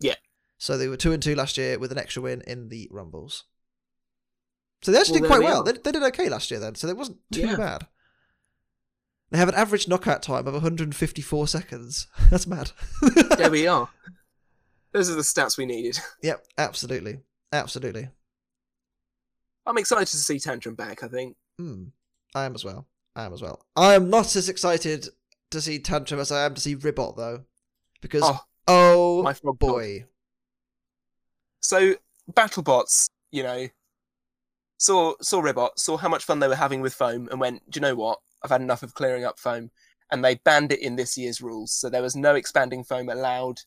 Yeah. 0.00 0.14
So 0.58 0.76
they 0.78 0.88
were 0.88 0.96
two 0.96 1.12
and 1.12 1.22
two 1.22 1.34
last 1.34 1.56
year 1.56 1.78
with 1.78 1.92
an 1.92 1.98
extra 1.98 2.22
win 2.22 2.42
in 2.46 2.68
the 2.68 2.88
rumbles. 2.90 3.44
So 4.82 4.92
they 4.92 4.98
actually 4.98 5.20
Well, 5.22 5.30
did 5.30 5.36
quite 5.36 5.38
we 5.40 5.44
well. 5.46 5.62
They, 5.62 5.72
they 5.72 5.92
did 5.92 6.02
okay 6.02 6.28
last 6.28 6.50
year 6.50 6.60
then, 6.60 6.74
so 6.74 6.88
it 6.88 6.96
wasn't 6.96 7.18
too 7.32 7.40
Yeah. 7.40 7.56
bad. 7.56 7.86
They 9.30 9.38
have 9.38 9.48
an 9.48 9.54
average 9.54 9.88
knockout 9.88 10.22
time 10.22 10.46
of 10.46 10.52
154 10.54 11.48
seconds. 11.48 12.06
That's 12.30 12.46
mad. 12.46 12.70
there 13.38 13.50
we 13.50 13.66
are. 13.66 13.88
Those 14.92 15.10
are 15.10 15.14
the 15.14 15.22
stats 15.22 15.56
we 15.58 15.66
needed. 15.66 15.98
yep, 16.22 16.46
absolutely, 16.58 17.20
absolutely. 17.52 18.10
I'm 19.66 19.78
excited 19.78 20.06
to 20.08 20.16
see 20.18 20.38
Tantrum 20.38 20.74
back. 20.74 21.02
I 21.02 21.08
think. 21.08 21.36
Hmm. 21.58 21.84
I 22.34 22.44
am 22.44 22.54
as 22.54 22.64
well. 22.64 22.86
I 23.16 23.24
am 23.24 23.32
as 23.32 23.42
well. 23.42 23.64
I 23.76 23.94
am 23.94 24.10
not 24.10 24.34
as 24.36 24.48
excited 24.48 25.08
to 25.50 25.60
see 25.60 25.78
Tantrum 25.78 26.20
as 26.20 26.32
I 26.32 26.44
am 26.44 26.54
to 26.54 26.60
see 26.60 26.74
Ribbot 26.74 27.16
though, 27.16 27.44
because 28.00 28.22
Oh, 28.24 28.40
oh, 28.66 29.22
my 29.22 29.34
boy, 29.54 30.04
So 31.60 31.94
BattleBots, 32.32 33.10
you 33.30 33.42
know, 33.42 33.68
saw 34.78 35.14
saw 35.22 35.40
Ribbot, 35.40 35.78
saw 35.78 35.96
how 35.96 36.08
much 36.08 36.24
fun 36.24 36.40
they 36.40 36.48
were 36.48 36.56
having 36.56 36.80
with 36.80 36.94
foam, 36.94 37.28
and 37.30 37.40
went, 37.40 37.68
do 37.70 37.78
you 37.78 37.82
know 37.82 37.94
what? 37.94 38.18
I've 38.42 38.50
had 38.50 38.60
enough 38.60 38.82
of 38.82 38.94
clearing 38.94 39.24
up 39.24 39.38
foam, 39.38 39.70
and 40.10 40.24
they 40.24 40.36
banned 40.36 40.72
it 40.72 40.80
in 40.80 40.96
this 40.96 41.16
year's 41.16 41.40
rules. 41.40 41.72
So 41.74 41.88
there 41.88 42.02
was 42.02 42.16
no 42.16 42.34
expanding 42.34 42.84
foam 42.84 43.08
allowed 43.08 43.60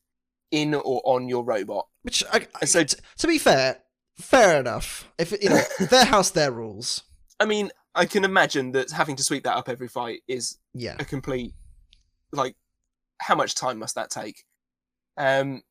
in 0.52 0.74
or 0.74 1.02
on 1.06 1.28
your 1.28 1.44
robot. 1.44 1.88
which 2.04 2.24
I, 2.32 2.48
I- 2.62 2.66
so- 2.66 2.84
t- 2.84 2.98
to 3.18 3.28
be 3.28 3.38
fair, 3.38 3.80
fair 4.20 4.60
enough. 4.60 5.10
If 5.18 5.32
you 5.42 5.50
know 5.50 5.62
their 5.90 6.06
house, 6.06 6.32
their 6.32 6.52
rules. 6.52 7.04
I 7.40 7.46
mean, 7.46 7.72
I 7.98 8.06
can 8.06 8.24
imagine 8.24 8.72
that 8.74 8.92
having 8.92 9.16
to 9.16 9.24
sweep 9.24 9.44
that 9.44 9.58
up 9.58 9.70
every 9.70 9.88
fight 9.88 10.22
is 10.28 10.58
Yeah, 10.74 10.96
a 11.00 11.06
complete 11.06 11.54
like 12.32 12.56
how 13.20 13.36
much 13.36 13.56
time 13.56 13.80
must 13.80 13.96
that 13.96 14.10
take? 14.10 14.44
Um 15.18 15.62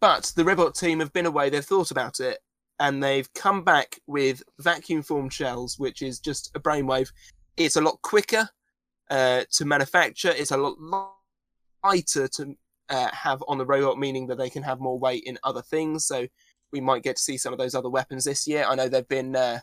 but 0.00 0.32
the 0.36 0.44
Ribbot 0.44 0.74
team 0.74 1.00
have 1.00 1.12
been 1.12 1.26
away 1.26 1.48
they've 1.48 1.64
thought 1.64 1.90
about 1.90 2.20
it 2.20 2.38
and 2.78 3.02
they've 3.02 3.32
come 3.34 3.62
back 3.62 3.98
with 4.06 4.42
vacuum 4.58 5.02
formed 5.02 5.32
shells 5.32 5.78
which 5.78 6.02
is 6.02 6.20
just 6.20 6.50
a 6.54 6.60
brainwave. 6.60 7.10
It's 7.56 7.76
a 7.76 7.80
lot 7.80 8.00
quicker 8.02 8.48
uh, 9.10 9.44
to 9.50 9.64
manufacture 9.64 10.30
it's 10.30 10.52
a 10.52 10.56
lot 10.56 10.76
lighter 11.84 12.28
to 12.28 12.56
uh, 12.88 13.10
have 13.12 13.42
on 13.48 13.58
the 13.58 13.66
robot 13.66 13.98
meaning 13.98 14.26
that 14.26 14.38
they 14.38 14.50
can 14.50 14.62
have 14.62 14.80
more 14.80 14.98
weight 14.98 15.24
in 15.24 15.38
other 15.44 15.62
things. 15.62 16.06
So 16.06 16.26
we 16.72 16.80
might 16.80 17.02
get 17.02 17.16
to 17.16 17.22
see 17.22 17.38
some 17.38 17.52
of 17.52 17.58
those 17.58 17.74
other 17.74 17.90
weapons 17.90 18.24
this 18.24 18.46
year. 18.46 18.64
I 18.68 18.74
know 18.74 18.88
they've 18.88 19.08
been 19.08 19.34
uh, 19.36 19.60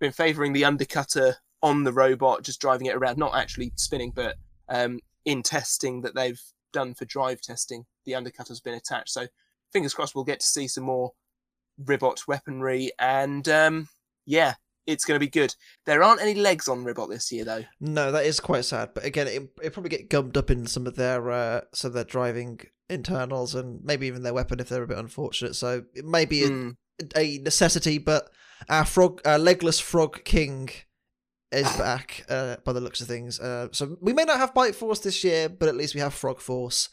been 0.00 0.12
favoring 0.12 0.52
the 0.52 0.62
undercutter 0.62 1.34
on 1.62 1.84
the 1.84 1.92
robot 1.92 2.42
just 2.42 2.60
driving 2.60 2.86
it 2.86 2.96
around 2.96 3.18
not 3.18 3.34
actually 3.36 3.70
spinning 3.76 4.10
but 4.14 4.36
um, 4.68 4.98
in 5.24 5.42
testing 5.42 6.00
that 6.02 6.14
they've 6.14 6.40
done 6.72 6.94
for 6.94 7.04
drive 7.04 7.40
testing, 7.40 7.84
the 8.04 8.14
undercut 8.14 8.48
has 8.48 8.60
been 8.60 8.74
attached. 8.74 9.10
So 9.10 9.26
fingers 9.72 9.92
crossed 9.94 10.14
we'll 10.14 10.24
get 10.24 10.40
to 10.40 10.46
see 10.46 10.68
some 10.68 10.84
more 10.84 11.12
Ribbot 11.84 12.26
weaponry. 12.28 12.92
And 12.98 13.48
um, 13.48 13.88
yeah, 14.26 14.54
it's 14.86 15.04
going 15.04 15.16
to 15.16 15.24
be 15.24 15.30
good. 15.30 15.54
There 15.86 16.02
aren't 16.02 16.22
any 16.22 16.34
legs 16.34 16.68
on 16.68 16.84
Ribbot 16.84 17.08
this 17.10 17.30
year, 17.32 17.44
though. 17.44 17.64
no, 17.80 18.12
that 18.12 18.24
is 18.26 18.40
quite 18.40 18.64
sad. 18.64 18.90
But 18.94 19.04
again, 19.04 19.26
it 19.26 19.50
it 19.62 19.72
probably 19.72 19.90
get 19.90 20.08
gummed 20.10 20.36
up 20.36 20.50
in 20.50 20.66
some 20.66 20.86
of 20.86 20.96
their 20.96 21.30
uh, 21.30 21.60
some 21.74 21.88
of 21.88 21.94
their 21.94 22.04
driving 22.04 22.60
internals 22.88 23.54
and 23.54 23.82
maybe 23.84 24.06
even 24.06 24.22
their 24.22 24.34
weapon 24.34 24.60
if 24.60 24.68
they're 24.68 24.82
a 24.82 24.86
bit 24.86 24.98
unfortunate. 24.98 25.56
So 25.56 25.84
it 25.94 26.04
may 26.04 26.24
be 26.24 26.44
a, 26.44 26.48
Hmm. 26.48 26.70
a 27.16 27.38
necessity, 27.38 27.98
but 27.98 28.30
our 28.68 28.84
frog, 28.84 29.20
our 29.24 29.38
legless 29.38 29.80
frog 29.80 30.24
king, 30.24 30.68
is 31.52 31.66
back 31.78 32.24
uh, 32.28 32.56
by 32.64 32.72
the 32.72 32.80
looks 32.80 33.00
of 33.00 33.08
things. 33.08 33.40
Uh, 33.40 33.68
so 33.72 33.96
we 34.00 34.12
may 34.12 34.24
not 34.24 34.38
have 34.38 34.54
Bite 34.54 34.74
Force 34.74 35.00
this 35.00 35.24
year, 35.24 35.48
but 35.48 35.68
at 35.68 35.76
least 35.76 35.94
we 35.94 36.00
have 36.00 36.14
Frog 36.14 36.40
Force 36.40 36.88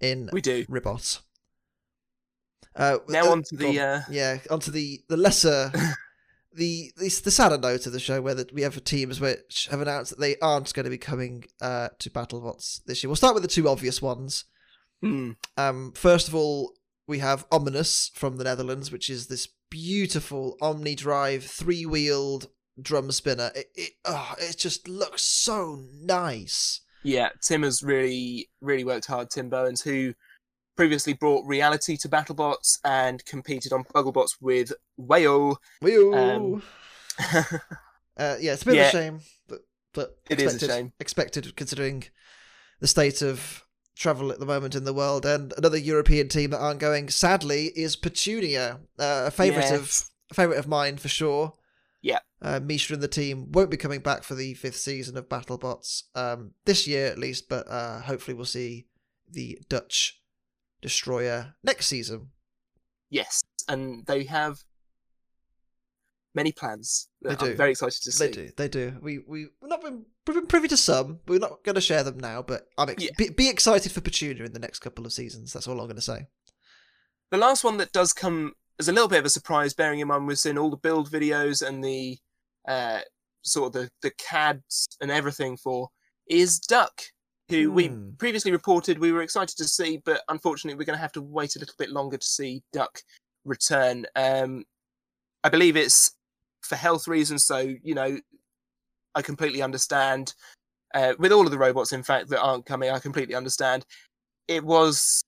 in 0.00 0.28
We 0.32 0.40
do. 0.40 0.64
Ribbot. 0.68 1.20
Uh, 2.74 2.98
Now 3.08 3.28
uh, 3.28 3.32
on 3.32 3.42
to 3.44 3.56
the. 3.56 3.66
on. 3.68 3.78
Uh, 3.78 4.02
yeah, 4.10 4.38
onto 4.50 4.70
the 4.70 5.00
the 5.08 5.16
lesser, 5.16 5.70
the 6.52 6.92
the 6.96 7.08
the 7.24 7.30
sadder 7.30 7.58
note 7.58 7.86
of 7.86 7.92
the 7.92 8.00
show, 8.00 8.20
where 8.22 8.34
that 8.34 8.52
we 8.54 8.62
have 8.62 8.82
teams 8.84 9.20
which 9.20 9.68
have 9.70 9.80
announced 9.80 10.10
that 10.10 10.20
they 10.20 10.36
aren't 10.38 10.72
going 10.72 10.84
to 10.84 10.90
be 10.90 10.98
coming 10.98 11.44
uh, 11.60 11.88
to 11.98 12.10
BattleBots 12.10 12.84
this 12.86 13.02
year. 13.02 13.08
We'll 13.08 13.16
start 13.16 13.34
with 13.34 13.42
the 13.42 13.48
two 13.48 13.68
obvious 13.68 14.00
ones. 14.00 14.44
hmm, 15.02 15.32
Um, 15.56 15.92
first 15.94 16.28
of 16.28 16.34
all, 16.34 16.74
we 17.06 17.18
have 17.18 17.46
Ominous 17.50 18.10
from 18.14 18.36
the 18.36 18.44
Netherlands, 18.44 18.92
which 18.92 19.10
is 19.10 19.26
this 19.26 19.48
beautiful 19.70 20.56
Omni 20.60 20.94
Drive 20.94 21.44
three 21.44 21.86
wheeled 21.86 22.48
drum 22.80 23.10
spinner. 23.12 23.50
It 23.54 23.70
it, 23.74 23.92
oh, 24.04 24.34
it 24.38 24.58
just 24.58 24.88
looks 24.88 25.22
so 25.22 25.82
nice. 26.02 26.80
yeah, 27.02 27.30
Tim 27.42 27.62
has 27.62 27.82
really, 27.82 28.48
really 28.60 28.84
worked 28.84 29.06
hard. 29.06 29.30
Tim 29.30 29.48
Bowens, 29.48 29.82
who 29.82 30.14
previously 30.76 31.12
brought 31.12 31.46
reality 31.46 31.96
to 31.96 32.08
BattleBots 32.08 32.78
and 32.84 33.24
competed 33.24 33.72
on 33.72 33.84
BuggleBots 33.84 34.36
with 34.40 34.72
Whale. 34.96 35.58
Wheel. 35.82 36.14
Um, 36.14 36.62
uh, 38.16 38.36
yeah, 38.40 38.52
it's 38.52 38.62
a 38.62 38.66
bit 38.66 38.74
yeah. 38.76 38.82
of 38.82 38.88
a 38.88 38.90
shame, 38.90 39.20
but 39.48 39.60
but 39.92 40.16
It 40.28 40.40
is 40.40 40.62
a 40.62 40.66
shame. 40.66 40.92
Expected 41.00 41.54
considering 41.56 42.04
the 42.80 42.86
state 42.86 43.22
of 43.22 43.64
travel 44.00 44.32
at 44.32 44.40
the 44.40 44.46
moment 44.46 44.74
in 44.74 44.84
the 44.84 44.94
world, 44.94 45.26
and 45.26 45.52
another 45.58 45.76
European 45.76 46.26
team 46.28 46.50
that 46.50 46.58
aren't 46.58 46.80
going. 46.80 47.08
Sadly, 47.10 47.66
is 47.76 47.94
Petunia, 47.96 48.80
uh, 48.98 49.24
a 49.26 49.30
favorite 49.30 49.70
Yes. 49.70 50.02
of 50.02 50.10
a 50.30 50.34
favorite 50.34 50.58
of 50.58 50.66
mine 50.66 50.96
for 50.96 51.08
sure. 51.08 51.54
Yeah. 52.02 52.20
Uh, 52.40 52.60
Misha 52.60 52.94
and 52.94 53.02
the 53.02 53.08
team 53.08 53.52
won't 53.52 53.70
be 53.70 53.76
coming 53.76 54.00
back 54.00 54.22
for 54.22 54.34
the 54.34 54.54
fifth 54.54 54.78
season 54.78 55.16
of 55.18 55.28
BattleBots 55.28 56.04
um, 56.14 56.54
this 56.64 56.86
year 56.86 57.08
at 57.08 57.18
least, 57.18 57.48
but 57.50 57.68
uh, 57.68 58.00
hopefully 58.00 58.34
we'll 58.34 58.46
see 58.46 58.86
the 59.30 59.58
Dutch 59.68 60.18
destroyer 60.80 61.54
next 61.62 61.86
season. 61.86 62.30
yes, 63.10 63.42
and 63.68 64.06
they 64.06 64.24
have 64.24 64.64
many 66.34 66.52
plans. 66.52 67.08
They 67.22 67.30
that 67.30 67.38
do. 67.40 67.46
I'm 67.46 67.56
very 67.56 67.70
excited 67.72 68.02
to 68.02 68.12
see. 68.12 68.26
They 68.26 68.32
do. 68.32 68.50
They 68.56 68.68
do. 68.68 68.96
We 69.02 69.18
we 69.18 69.46
we've 69.60 69.70
not 69.70 69.82
been 69.82 70.04
we've 70.26 70.36
been 70.36 70.46
privy 70.46 70.68
to 70.68 70.76
some. 70.76 71.20
We're 71.26 71.38
not 71.38 71.62
going 71.64 71.74
to 71.74 71.80
share 71.80 72.02
them 72.04 72.18
now, 72.18 72.42
but 72.42 72.68
I'm 72.78 72.88
ex- 72.90 73.02
Yeah. 73.02 73.10
be, 73.18 73.30
be 73.30 73.48
excited 73.48 73.90
for 73.92 74.00
Petunia 74.00 74.44
in 74.44 74.52
the 74.52 74.58
next 74.58 74.78
couple 74.80 75.04
of 75.06 75.12
seasons. 75.12 75.52
That's 75.52 75.66
all 75.66 75.80
I'm 75.80 75.86
going 75.86 75.96
to 75.96 76.02
say. 76.02 76.26
The 77.30 77.38
last 77.38 77.62
one 77.64 77.76
that 77.78 77.92
does 77.92 78.12
come 78.12 78.54
as 78.78 78.88
a 78.88 78.92
little 78.92 79.08
bit 79.08 79.18
of 79.20 79.24
a 79.26 79.30
surprise, 79.30 79.74
bearing 79.74 80.00
in 80.00 80.08
mind 80.08 80.26
we've 80.26 80.38
seen 80.38 80.58
all 80.58 80.70
the 80.70 80.76
build 80.76 81.10
videos 81.10 81.66
and 81.66 81.82
the 81.84 82.18
uh, 82.66 83.00
sort 83.42 83.68
of 83.68 83.72
the, 83.82 83.90
the 84.02 84.10
CADs 84.18 84.88
and 85.00 85.10
everything 85.10 85.56
for, 85.56 85.88
is 86.26 86.58
Duck, 86.58 87.02
who 87.48 87.70
we 87.72 87.88
Hmm. 87.88 88.10
previously 88.18 88.52
reported 88.52 88.98
we 88.98 89.12
were 89.12 89.22
excited 89.22 89.56
to 89.58 89.64
see, 89.64 90.00
but 90.04 90.22
unfortunately 90.28 90.78
we're 90.78 90.86
going 90.86 90.96
to 90.96 91.02
have 91.02 91.12
to 91.12 91.22
wait 91.22 91.56
a 91.56 91.58
little 91.58 91.74
bit 91.78 91.90
longer 91.90 92.16
to 92.16 92.26
see 92.26 92.62
Duck 92.72 93.00
return. 93.44 94.06
Um, 94.16 94.64
I 95.44 95.48
believe 95.50 95.76
it's 95.76 96.14
for 96.70 96.76
health 96.76 97.06
reasons, 97.06 97.44
so, 97.44 97.58
you 97.82 97.94
know, 97.94 98.18
I 99.14 99.22
completely 99.22 99.60
understand. 99.60 100.32
uh, 100.94 101.14
with 101.18 101.32
all 101.32 101.44
of 101.44 101.50
the 101.50 101.58
robots, 101.58 101.92
in 101.92 102.02
fact, 102.02 102.28
that 102.30 102.40
aren't 102.40 102.66
coming. 102.66 102.90
I 102.90 102.98
completely 102.98 103.34
understand. 103.34 103.84
It 104.48 104.64
was 104.64 105.22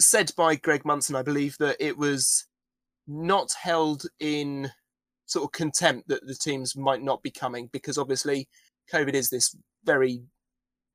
said 0.00 0.32
by 0.36 0.56
Greg 0.56 0.84
Munson, 0.84 1.16
I 1.16 1.22
believe, 1.22 1.56
that 1.58 1.76
it 1.80 1.96
was 1.96 2.46
not 3.06 3.50
held 3.60 4.04
in 4.20 4.70
sort 5.26 5.44
of 5.44 5.52
contempt 5.52 6.08
that 6.08 6.26
the 6.26 6.34
teams 6.34 6.76
might 6.76 7.02
not 7.02 7.22
be 7.22 7.30
coming 7.30 7.68
because 7.72 7.96
obviously 7.96 8.48
COVID 8.92 9.14
is 9.14 9.30
this 9.30 9.56
very 9.84 10.22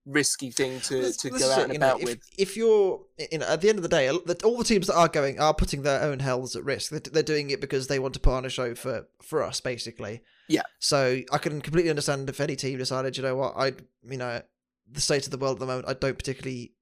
risky 0.08 0.50
thing 0.50 0.80
to, 0.82 1.12
to 1.14 1.30
this 1.30 1.42
go 1.42 1.52
out 1.52 1.64
and 1.70 1.70
know, 1.70 1.76
about 1.76 2.00
if, 2.02 2.06
with. 2.06 2.20
If 2.38 2.58
you're, 2.58 3.02
you 3.32 3.38
know, 3.40 3.46
at 3.48 3.62
the 3.62 3.70
end 3.70 3.78
of 3.78 3.84
the 3.84 3.90
day, 3.90 4.10
all 4.10 4.58
the 4.58 4.64
teams 4.64 4.88
that 4.88 4.96
are 4.96 5.08
going 5.08 5.40
are 5.40 5.54
putting 5.54 5.84
their 5.84 6.02
own 6.02 6.20
healths 6.20 6.56
at 6.56 6.64
risk. 6.64 6.92
They're, 6.92 7.00
they're 7.00 7.24
doing 7.24 7.50
it 7.50 7.62
because 7.62 7.88
they 7.88 8.00
want 8.00 8.14
to 8.16 8.20
put 8.20 8.34
on 8.34 8.46
a 8.46 8.50
show 8.50 8.74
for 8.74 9.08
for 9.22 9.44
us, 9.44 9.62
basically. 9.62 10.22
Yeah. 10.48 10.64
So 10.80 11.22
I 11.32 11.38
can 11.38 11.62
completely 11.62 11.90
understand 11.90 12.30
if 12.30 12.40
any 12.40 12.56
team 12.56 12.78
decided, 12.78 13.18
you 13.18 13.24
know 13.24 13.36
what, 13.36 13.54
I, 13.58 13.74
you 14.10 14.18
know, 14.18 14.42
the 14.90 15.02
state 15.02 15.26
of 15.26 15.32
the 15.32 15.38
world 15.38 15.58
at 15.58 15.60
the 15.60 15.66
moment, 15.66 15.90
I 15.90 15.94
don't 15.94 16.18
particularly 16.18 16.74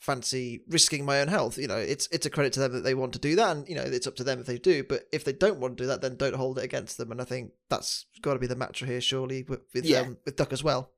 fancy 0.00 0.62
risking 0.68 1.04
my 1.04 1.20
own 1.20 1.28
health. 1.28 1.56
You 1.56 1.68
know, 1.68 1.78
it's 1.78 2.08
it's 2.12 2.26
a 2.26 2.30
credit 2.30 2.52
to 2.54 2.60
them 2.60 2.72
that 2.72 2.84
they 2.84 2.94
want 2.94 3.12
to 3.14 3.18
do 3.18 3.36
that, 3.36 3.56
and 3.56 3.68
you 3.68 3.74
know, 3.74 3.82
it's 3.82 4.06
up 4.06 4.16
to 4.16 4.24
them 4.24 4.40
if 4.40 4.46
they 4.46 4.58
do. 4.58 4.84
But 4.84 5.04
if 5.12 5.24
they 5.24 5.32
don't 5.32 5.60
want 5.60 5.76
to 5.78 5.84
do 5.84 5.86
that, 5.88 6.02
then 6.02 6.16
don't 6.16 6.34
hold 6.34 6.58
it 6.58 6.64
against 6.64 6.98
them. 6.98 7.10
And 7.10 7.20
I 7.20 7.24
think 7.24 7.52
that's 7.70 8.06
got 8.20 8.34
to 8.34 8.38
be 8.38 8.46
the 8.46 8.56
mantra 8.56 8.86
here, 8.86 9.00
surely, 9.00 9.44
with 9.44 9.60
with, 9.72 9.84
Yeah. 9.84 10.00
um, 10.00 10.18
with 10.24 10.36
Duck 10.36 10.52
as 10.52 10.62
well. 10.64 10.90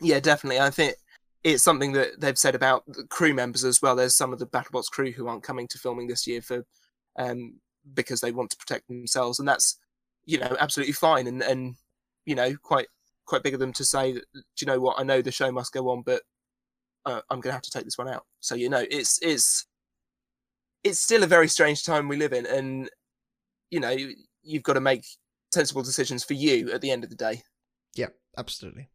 Yeah, 0.00 0.20
definitely. 0.20 0.60
I 0.60 0.70
think 0.70 0.94
it's 1.44 1.62
something 1.62 1.92
that 1.92 2.20
they've 2.20 2.38
said 2.38 2.54
about 2.54 2.84
the 2.86 3.04
crew 3.04 3.34
members 3.34 3.64
as 3.64 3.80
well. 3.80 3.96
There's 3.96 4.16
some 4.16 4.32
of 4.32 4.38
the 4.38 4.46
BattleBots 4.46 4.90
crew 4.90 5.12
who 5.12 5.28
aren't 5.28 5.42
coming 5.42 5.68
to 5.68 5.78
filming 5.78 6.08
this 6.08 6.26
year 6.26 6.42
for 6.42 6.64
um 7.18 7.54
because 7.94 8.20
they 8.20 8.32
want 8.32 8.50
to 8.50 8.56
protect 8.56 8.86
themselves, 8.88 9.38
and 9.38 9.48
that's 9.48 9.78
you 10.26 10.38
know 10.38 10.56
absolutely 10.60 10.92
fine 10.92 11.26
and 11.26 11.42
and 11.42 11.74
you 12.26 12.34
know 12.34 12.54
quite 12.62 12.86
quite 13.24 13.42
big 13.42 13.54
of 13.54 13.60
them 13.60 13.72
to 13.74 13.84
say 13.84 14.12
that 14.12 14.24
do 14.32 14.42
you 14.60 14.66
know 14.66 14.80
what 14.80 14.98
I 14.98 15.02
know 15.02 15.22
the 15.22 15.30
show 15.30 15.50
must 15.52 15.72
go 15.72 15.88
on, 15.90 16.02
but 16.02 16.22
uh, 17.06 17.20
I'm 17.30 17.40
going 17.40 17.50
to 17.50 17.54
have 17.54 17.62
to 17.62 17.70
take 17.70 17.84
this 17.84 17.98
one 17.98 18.08
out. 18.08 18.24
So 18.40 18.54
you 18.54 18.68
know 18.68 18.84
it's 18.90 19.18
it's 19.22 19.66
it's 20.84 21.00
still 21.00 21.22
a 21.22 21.26
very 21.26 21.48
strange 21.48 21.84
time 21.84 22.08
we 22.08 22.16
live 22.16 22.32
in, 22.32 22.46
and 22.46 22.90
you 23.70 23.80
know 23.80 23.96
you've 24.42 24.62
got 24.62 24.74
to 24.74 24.80
make 24.80 25.04
sensible 25.52 25.82
decisions 25.82 26.24
for 26.24 26.34
you 26.34 26.70
at 26.72 26.80
the 26.80 26.90
end 26.90 27.04
of 27.04 27.10
the 27.10 27.16
day. 27.16 27.42
Yeah, 27.94 28.08
absolutely. 28.36 28.88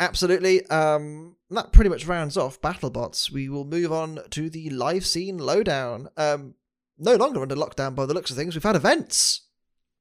Absolutely. 0.00 0.66
Um, 0.66 1.36
that 1.50 1.72
pretty 1.72 1.90
much 1.90 2.06
rounds 2.06 2.36
off 2.36 2.60
BattleBots. 2.60 3.30
We 3.30 3.48
will 3.48 3.64
move 3.64 3.92
on 3.92 4.18
to 4.30 4.50
the 4.50 4.70
live 4.70 5.06
scene 5.06 5.38
lowdown. 5.38 6.08
Um, 6.16 6.54
no 6.98 7.14
longer 7.16 7.42
under 7.42 7.54
lockdown 7.56 7.94
by 7.94 8.06
the 8.06 8.14
looks 8.14 8.30
of 8.30 8.36
things. 8.36 8.54
We've 8.54 8.62
had 8.62 8.76
events. 8.76 9.46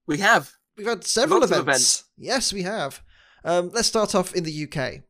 We 0.07 0.17
have 0.19 0.51
We've 0.75 0.87
had 0.87 1.03
several 1.03 1.39
Lots 1.41 1.51
events. 1.51 1.67
events. 1.67 2.03
Yes, 2.17 2.51
we 2.53 2.63
have. 2.63 3.01
Um, 3.45 3.69
let's 3.73 3.87
start 3.87 4.15
off 4.15 4.33
in 4.33 4.43
the 4.43 4.63
UK. 4.67 5.01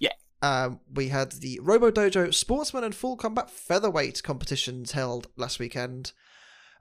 Yeah. 0.00 0.12
Um, 0.42 0.80
we 0.92 1.08
had 1.08 1.32
the 1.32 1.58
Robo 1.62 1.90
Dojo 1.90 2.32
Sportsman 2.34 2.84
and 2.84 2.94
Full 2.94 3.16
Combat 3.16 3.50
Featherweight 3.50 4.22
competitions 4.22 4.92
held 4.92 5.28
last 5.36 5.58
weekend. 5.58 6.12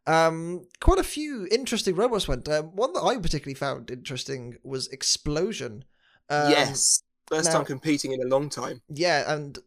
Um, 0.05 0.67
quite 0.81 0.99
a 0.99 1.03
few 1.03 1.47
interesting 1.51 1.95
robots 1.95 2.27
went. 2.27 2.47
Um, 2.49 2.75
one 2.75 2.93
that 2.93 3.01
I 3.03 3.17
particularly 3.17 3.55
found 3.55 3.89
interesting 3.91 4.57
was 4.63 4.87
Explosion. 4.89 5.85
Um, 6.29 6.51
yes, 6.51 7.03
first 7.27 7.45
now- 7.49 7.57
time 7.57 7.65
competing 7.65 8.11
in 8.13 8.21
a 8.21 8.25
long 8.27 8.49
time. 8.49 8.81
yeah, 8.89 9.31
and 9.33 9.57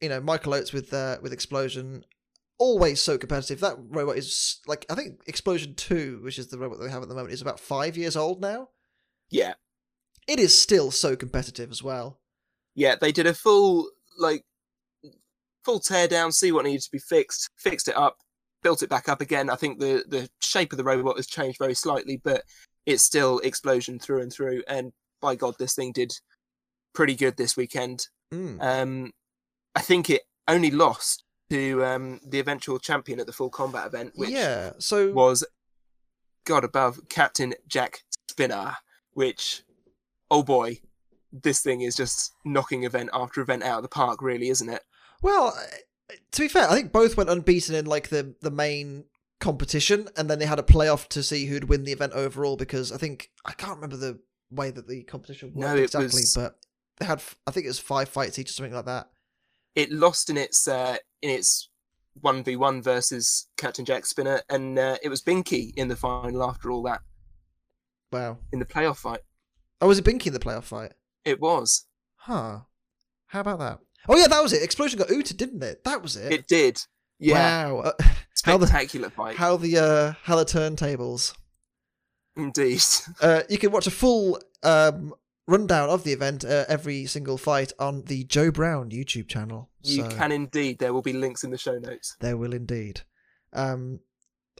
you 0.00 0.08
know 0.08 0.20
Michael 0.20 0.54
Oates 0.54 0.72
with 0.72 0.92
uh, 0.92 1.18
with 1.22 1.32
Explosion, 1.32 2.04
always 2.58 3.00
so 3.00 3.16
competitive. 3.18 3.60
That 3.60 3.76
robot 3.88 4.16
is 4.16 4.60
like 4.66 4.84
I 4.90 4.94
think 4.94 5.20
Explosion 5.26 5.74
Two, 5.74 6.20
which 6.22 6.38
is 6.38 6.48
the 6.48 6.58
robot 6.58 6.78
that 6.78 6.84
we 6.84 6.90
have 6.90 7.02
at 7.02 7.08
the 7.08 7.14
moment, 7.14 7.32
is 7.34 7.42
about 7.42 7.60
five 7.60 7.96
years 7.96 8.16
old 8.16 8.40
now. 8.40 8.68
Yeah, 9.30 9.54
It 10.28 10.38
is 10.38 10.56
still 10.56 10.90
so 10.92 11.16
competitive 11.16 11.70
as 11.72 11.82
well. 11.82 12.20
yeah. 12.74 12.94
They 13.00 13.10
did 13.12 13.26
a 13.26 13.34
full 13.34 13.90
like 14.18 14.44
full 15.64 15.80
tear 15.80 16.06
down, 16.08 16.30
see 16.32 16.52
what 16.52 16.64
needed 16.64 16.82
to 16.82 16.90
be 16.92 16.98
fixed, 17.00 17.50
fixed 17.56 17.88
it 17.88 17.96
up, 17.96 18.18
built 18.62 18.82
it 18.82 18.88
back 18.88 19.08
up 19.08 19.20
again. 19.20 19.50
I 19.50 19.56
think 19.56 19.80
the 19.80 20.04
the 20.06 20.28
shape 20.40 20.72
of 20.72 20.76
the 20.78 20.84
robot 20.84 21.16
has 21.16 21.26
changed 21.26 21.58
very 21.58 21.74
slightly, 21.74 22.20
but 22.22 22.42
it's 22.86 23.02
still 23.02 23.40
explosion 23.40 23.98
through 23.98 24.22
and 24.22 24.32
through. 24.32 24.62
And 24.68 24.92
by 25.20 25.34
God, 25.34 25.56
this 25.58 25.74
thing 25.74 25.90
did 25.92 26.12
pretty 26.96 27.14
good 27.14 27.36
this 27.36 27.56
weekend. 27.56 28.08
Mm. 28.34 28.60
Um, 28.60 29.12
I 29.76 29.82
think 29.82 30.10
it 30.10 30.22
only 30.48 30.70
lost 30.72 31.22
to 31.50 31.84
um, 31.84 32.20
the 32.26 32.40
eventual 32.40 32.80
champion 32.80 33.20
at 33.20 33.26
the 33.26 33.32
full 33.32 33.50
combat 33.50 33.86
event, 33.86 34.12
which 34.16 34.30
yeah, 34.30 34.72
so 34.78 35.12
was 35.12 35.44
God 36.44 36.64
above 36.64 37.08
Captain 37.08 37.54
Jack 37.68 38.02
Spinner, 38.28 38.76
which, 39.12 39.62
oh 40.30 40.42
boy, 40.42 40.80
this 41.30 41.60
thing 41.60 41.82
is 41.82 41.94
just 41.94 42.32
knocking 42.44 42.84
event 42.84 43.10
after 43.12 43.40
event 43.40 43.62
out 43.62 43.76
of 43.76 43.82
the 43.82 43.88
park, 43.88 44.22
really, 44.22 44.48
isn't 44.48 44.68
it? 44.68 44.82
well, 45.22 45.54
uh, 45.56 46.14
to 46.32 46.42
be 46.42 46.48
fair, 46.48 46.68
I 46.68 46.74
think 46.74 46.92
both 46.92 47.16
went 47.16 47.30
unbeaten 47.30 47.74
in 47.74 47.84
like 47.86 48.08
the 48.08 48.34
the 48.40 48.50
main 48.50 49.04
competition, 49.40 50.08
and 50.16 50.30
then 50.30 50.38
they 50.38 50.46
had 50.46 50.58
a 50.58 50.62
playoff 50.62 51.08
to 51.08 51.22
see 51.22 51.46
who'd 51.46 51.68
win 51.68 51.84
the 51.84 51.92
event 51.92 52.12
overall. 52.14 52.56
Because 52.56 52.90
I 52.92 52.96
think 52.96 53.30
I 53.44 53.52
can't 53.52 53.76
remember 53.76 53.96
the 53.96 54.18
way 54.50 54.70
that 54.70 54.88
the 54.88 55.02
competition 55.02 55.52
worked 55.54 55.58
No, 55.58 55.76
exactly, 55.76 56.06
was- 56.06 56.34
but 56.34 56.56
had 57.04 57.22
I 57.46 57.50
think 57.50 57.64
it 57.66 57.70
was 57.70 57.78
five 57.78 58.08
fights 58.08 58.38
each 58.38 58.50
or 58.50 58.52
something 58.52 58.74
like 58.74 58.86
that. 58.86 59.08
It 59.74 59.90
lost 59.92 60.30
in 60.30 60.36
its 60.36 60.66
uh, 60.66 60.96
in 61.22 61.30
its 61.30 61.68
one 62.20 62.42
v 62.42 62.56
one 62.56 62.80
versus 62.82 63.48
Captain 63.58 63.84
Jack 63.84 64.06
Spinner, 64.06 64.40
and 64.48 64.78
uh, 64.78 64.96
it 65.02 65.08
was 65.10 65.20
Binky 65.22 65.72
in 65.76 65.88
the 65.88 65.96
final 65.96 66.42
after 66.42 66.70
all 66.70 66.82
that 66.84 67.00
Wow. 68.12 68.38
in 68.52 68.58
the 68.58 68.64
playoff 68.64 68.96
fight. 68.96 69.20
Oh, 69.80 69.88
was 69.88 69.98
it 69.98 70.04
Binky 70.04 70.28
in 70.28 70.32
the 70.32 70.38
playoff 70.38 70.64
fight? 70.64 70.92
It 71.24 71.40
was. 71.40 71.84
Huh. 72.16 72.60
How 73.26 73.40
about 73.40 73.58
that? 73.58 73.78
Oh 74.08 74.16
yeah, 74.16 74.28
that 74.28 74.42
was 74.42 74.52
it. 74.52 74.62
Explosion 74.62 74.98
got 74.98 75.08
ooted, 75.08 75.36
didn't 75.36 75.62
it? 75.62 75.84
That 75.84 76.00
was 76.02 76.16
it. 76.16 76.32
It 76.32 76.46
did. 76.46 76.80
Yeah, 77.18 77.70
Wow. 77.72 77.78
Uh, 77.80 77.92
how 78.44 78.56
the 78.56 78.66
spectacular 78.66 79.10
fight. 79.10 79.36
how 79.36 79.56
the 79.56 79.76
uh 79.78 80.12
how 80.22 80.36
the 80.36 80.44
turntables. 80.44 81.34
Indeed. 82.36 82.82
Uh, 83.20 83.42
you 83.48 83.58
can 83.58 83.72
watch 83.72 83.86
a 83.86 83.90
full 83.90 84.40
um 84.62 85.14
rundown 85.46 85.88
of 85.88 86.04
the 86.04 86.12
event, 86.12 86.44
uh, 86.44 86.64
every 86.68 87.06
single 87.06 87.38
fight 87.38 87.72
on 87.78 88.02
the 88.02 88.24
Joe 88.24 88.50
Brown 88.50 88.90
YouTube 88.90 89.28
channel. 89.28 89.70
You 89.82 90.02
So 90.02 90.10
can 90.10 90.32
indeed. 90.32 90.78
There 90.78 90.92
will 90.92 91.02
be 91.02 91.12
links 91.12 91.44
in 91.44 91.50
the 91.50 91.58
show 91.58 91.78
notes. 91.78 92.16
there 92.20 92.36
will 92.36 92.52
indeed. 92.52 93.02
Um, 93.52 94.00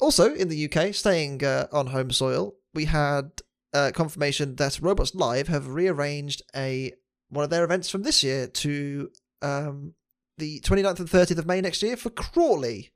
also 0.01 0.35
in 0.35 0.49
the 0.49 0.71
UK, 0.71 0.95
staying 0.95 1.45
uh, 1.45 1.67
on 1.73 1.89
home 1.89 2.11
soil, 2.11 2.55
we 2.75 2.85
had 2.85 3.43
uh, 3.75 3.91
confirmation 3.95 4.57
that 4.57 4.81
Robots 4.81 5.15
Live 5.15 5.49
have 5.49 5.69
rearranged 5.69 6.43
a 6.55 6.93
one 7.29 7.43
of 7.43 7.51
their 7.51 7.65
events 7.65 7.91
from 7.91 8.03
this 8.03 8.23
year 8.23 8.47
to 8.47 9.11
um, 9.43 9.95
the 10.39 10.61
29th 10.61 11.01
and 11.01 11.09
30th 11.09 11.39
of 11.39 11.47
May 11.47 11.61
next 11.61 11.83
year 11.83 11.97
for 11.97 12.11
Crawley. 12.11 12.93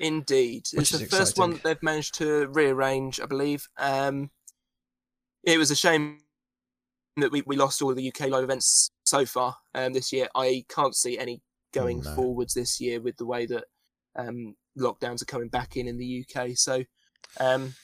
Indeed, 0.00 0.66
Which 0.72 0.92
it's 0.92 0.94
is 0.94 1.00
the 1.00 1.16
first 1.16 1.38
one 1.38 1.50
that 1.50 1.62
they've 1.64 1.82
managed 1.82 2.14
to 2.14 2.46
rearrange, 2.46 3.20
I 3.20 3.26
believe. 3.26 3.68
Um, 3.76 4.30
it 5.42 5.58
was 5.58 5.70
a 5.70 5.76
shame 5.76 6.20
that 7.20 7.32
we, 7.32 7.42
we 7.46 7.56
lost 7.56 7.80
all 7.82 7.94
the 7.94 8.08
UK 8.08 8.28
live 8.28 8.44
events 8.44 8.90
so 9.04 9.24
far 9.26 9.56
um, 9.74 9.92
this 9.92 10.12
year. 10.12 10.28
I 10.34 10.64
can't 10.68 10.94
see 10.94 11.18
any 11.18 11.42
going 11.72 12.00
No. 12.00 12.14
forwards 12.14 12.54
this 12.54 12.80
year 12.80 13.00
with 13.00 13.16
the 13.16 13.26
way 13.26 13.46
that 13.46 13.64
um, 14.16 14.56
lockdowns 14.78 15.22
are 15.22 15.26
coming 15.26 15.48
back 15.48 15.76
in 15.76 15.86
in 15.88 15.98
the 15.98 16.24
UK. 16.24 16.50
So 16.54 16.84
um, 17.40 17.74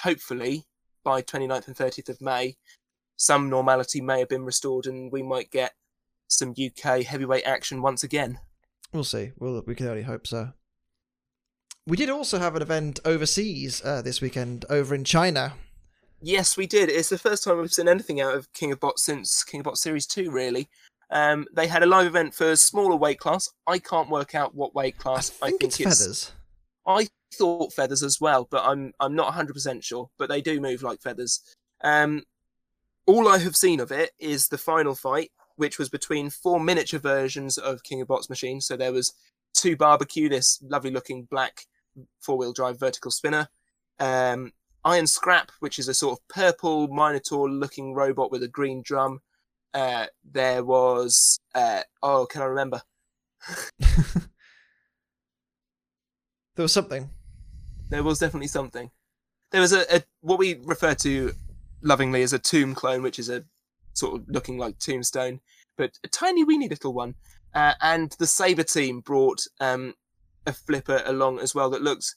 hopefully 0.00 0.64
by 1.04 1.22
29th 1.22 1.66
and 1.68 1.76
30th 1.76 2.08
of 2.08 2.20
May, 2.20 2.56
some 3.16 3.48
normality 3.48 4.00
may 4.00 4.20
have 4.20 4.28
been 4.28 4.44
restored 4.44 4.86
and 4.86 5.12
we 5.12 5.22
might 5.22 5.50
get 5.50 5.72
some 6.26 6.50
UK 6.58 7.02
heavyweight 7.02 7.44
action 7.44 7.82
once 7.82 8.02
again. 8.02 8.38
We'll 8.92 9.04
see. 9.04 9.32
Well, 9.36 9.62
we 9.66 9.74
can 9.74 9.86
only 9.88 10.02
hope 10.02 10.26
so. 10.26 10.52
We 11.86 11.96
did 11.98 12.08
also 12.08 12.38
have 12.38 12.56
an 12.56 12.62
event 12.62 12.98
overseas 13.04 13.84
uh, 13.84 14.00
this 14.00 14.20
weekend 14.22 14.64
over 14.70 14.94
in 14.94 15.04
China. 15.04 15.54
Yes, 16.26 16.56
we 16.56 16.66
did. 16.66 16.88
It's 16.88 17.10
the 17.10 17.18
first 17.18 17.44
time 17.44 17.60
we've 17.60 17.70
seen 17.70 17.86
anything 17.86 18.22
out 18.22 18.34
of 18.34 18.50
King 18.54 18.72
of 18.72 18.80
Bot 18.80 18.98
since 18.98 19.44
King 19.44 19.60
of 19.60 19.64
Bot 19.64 19.76
Series 19.76 20.06
2, 20.06 20.30
really. 20.30 20.70
Um, 21.10 21.46
they 21.52 21.66
had 21.66 21.82
a 21.82 21.86
live 21.86 22.06
event 22.06 22.34
for 22.34 22.50
a 22.50 22.56
smaller 22.56 22.96
weight 22.96 23.18
class. 23.18 23.50
I 23.66 23.78
can't 23.78 24.08
work 24.08 24.34
out 24.34 24.54
what 24.54 24.74
weight 24.74 24.96
class. 24.96 25.36
I 25.42 25.50
think, 25.50 25.64
it's, 25.64 25.76
feathers. 25.76 26.32
I 26.86 27.08
thought 27.34 27.74
feathers 27.74 28.02
as 28.02 28.22
well, 28.22 28.48
but 28.50 28.64
I'm 28.64 28.94
I'm 29.00 29.14
not 29.14 29.34
100% 29.34 29.82
sure. 29.84 30.08
But 30.16 30.30
they 30.30 30.40
do 30.40 30.62
move 30.62 30.82
like 30.82 31.02
feathers. 31.02 31.42
Um, 31.82 32.22
all 33.04 33.28
I 33.28 33.36
have 33.36 33.54
seen 33.54 33.78
of 33.80 33.92
it 33.92 34.12
is 34.18 34.48
the 34.48 34.56
final 34.56 34.94
fight, 34.94 35.30
which 35.56 35.78
was 35.78 35.90
between 35.90 36.30
four 36.30 36.58
miniature 36.58 37.00
versions 37.00 37.58
of 37.58 37.82
King 37.82 38.00
of 38.00 38.08
Bots 38.08 38.30
machine. 38.30 38.62
So 38.62 38.78
there 38.78 38.92
was 38.92 39.12
two 39.52 39.76
barbecue, 39.76 40.30
this 40.30 40.58
lovely 40.62 40.90
looking 40.90 41.24
black 41.24 41.66
four 42.20 42.38
wheel 42.38 42.54
drive 42.54 42.80
vertical 42.80 43.10
spinner, 43.10 43.46
um, 44.00 44.52
Iron 44.84 45.06
Scrap, 45.06 45.50
which 45.60 45.78
is 45.78 45.88
a 45.88 45.94
sort 45.94 46.18
of 46.18 46.28
purple 46.28 46.88
Minotaur 46.88 47.50
looking 47.50 47.94
robot 47.94 48.30
with 48.30 48.42
a 48.42 48.48
green 48.48 48.82
drum. 48.82 49.20
Uh, 49.72 50.06
there 50.24 50.62
was 50.64 51.40
uh, 51.54 51.82
oh, 52.02 52.26
can 52.26 52.42
I 52.42 52.46
remember? 52.46 52.82
There 56.56 56.62
was 56.62 56.72
something. 56.72 57.10
There 57.90 58.02
was 58.02 58.18
definitely 58.18 58.48
something. 58.48 58.90
There 59.50 59.60
was 59.60 59.72
a, 59.72 59.96
a 59.96 60.02
what 60.20 60.38
we 60.38 60.60
refer 60.64 60.94
to 60.96 61.32
lovingly 61.82 62.22
as 62.22 62.32
a 62.32 62.38
tomb 62.38 62.74
clone, 62.74 63.02
which 63.02 63.18
is 63.18 63.28
a 63.28 63.44
sort 63.92 64.20
of 64.20 64.28
looking 64.28 64.58
like 64.58 64.78
Tombstone, 64.78 65.40
but 65.76 65.98
a 66.04 66.08
tiny 66.08 66.44
weeny 66.44 66.68
little 66.68 66.92
one. 66.92 67.14
Uh, 67.54 67.74
and 67.80 68.12
the 68.18 68.26
Saber 68.26 68.64
team 68.64 69.00
brought 69.00 69.40
um, 69.60 69.94
a 70.46 70.52
flipper 70.52 71.02
along 71.04 71.38
as 71.38 71.54
well 71.54 71.70
that 71.70 71.82
looks 71.82 72.16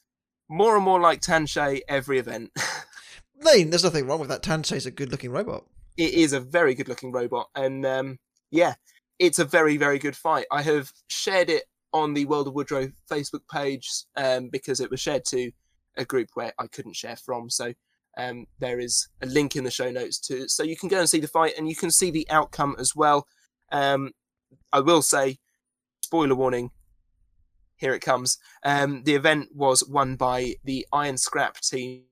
more 0.50 0.76
and 0.76 0.86
more 0.86 1.00
like 1.00 1.22
Tanshay 1.22 1.82
every 1.88 2.20
event. 2.20 2.52
Lane, 3.42 3.70
there's 3.70 3.84
nothing 3.84 4.08
wrong 4.08 4.20
with 4.20 4.30
that. 4.30 4.44
Tanshay's 4.44 4.86
a 4.86 4.92
good 4.92 5.12
looking 5.12 5.32
robot. 5.32 5.66
it 5.98 6.14
is 6.14 6.34
a 6.34 6.40
very 6.40 6.74
good 6.74 6.88
looking 6.88 7.12
robot, 7.12 7.50
and 7.56 7.86
um, 7.86 8.20
yeah, 8.52 8.76
it's 9.20 9.40
a 9.40 9.46
very 9.46 9.78
very 9.78 10.00
good 10.00 10.16
fight. 10.16 10.46
I 10.52 10.62
have 10.64 10.92
shared 11.08 11.50
it 11.50 11.64
on 11.94 12.14
the 12.14 12.26
World 12.26 12.48
of 12.48 12.54
Woodrow 12.54 12.92
Facebook 13.10 13.48
page 13.52 13.90
um, 14.16 14.50
because 14.50 14.80
it 14.80 14.92
was 14.92 15.00
shared 15.00 15.26
to 15.26 15.52
a 15.98 16.06
group 16.06 16.30
where 16.34 16.54
I 16.60 16.68
couldn't 16.68 16.96
share 16.96 17.16
from. 17.16 17.50
So 17.50 17.74
um, 18.18 18.46
there 18.60 18.80
is 18.80 19.08
a 19.22 19.26
link 19.26 19.56
in 19.56 19.64
the 19.64 19.72
show 19.72 19.92
notes 19.92 20.20
to 20.22 20.48
so 20.50 20.64
you 20.64 20.78
can 20.78 20.90
go 20.90 21.00
and 21.00 21.10
see 21.10 21.20
the 21.20 21.28
fight 21.28 21.54
and 21.58 21.68
you 21.68 21.76
can 21.76 21.92
see 21.92 22.12
the 22.12 22.28
outcome 22.30 22.76
as 22.80 22.96
well. 22.96 23.28
Um, 23.72 24.12
I 24.72 24.80
will 24.80 25.02
say, 25.02 25.40
spoiler 26.02 26.36
warning. 26.36 26.72
Here 27.78 27.94
it 27.94 28.02
comes. 28.02 28.38
Um, 28.64 29.04
the 29.04 29.16
event 29.16 29.50
was 29.54 29.88
won 29.88 30.16
by 30.16 30.56
the 30.64 30.86
Iron 30.92 31.18
Scrap 31.18 31.60
team 31.62 32.04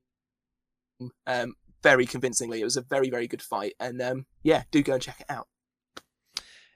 um, 1.28 1.56
very 1.84 2.06
convincingly. 2.06 2.62
It 2.62 2.65
was 2.65 2.78
a 2.78 2.82
very, 2.82 3.10
very 3.10 3.28
good 3.28 3.41
fight. 3.41 3.73
And 3.80 4.01
um, 4.01 4.25
yeah, 4.43 4.63
do 4.71 4.82
go 4.82 4.93
and 4.93 5.01
check 5.01 5.21
it 5.21 5.30
out. 5.30 5.47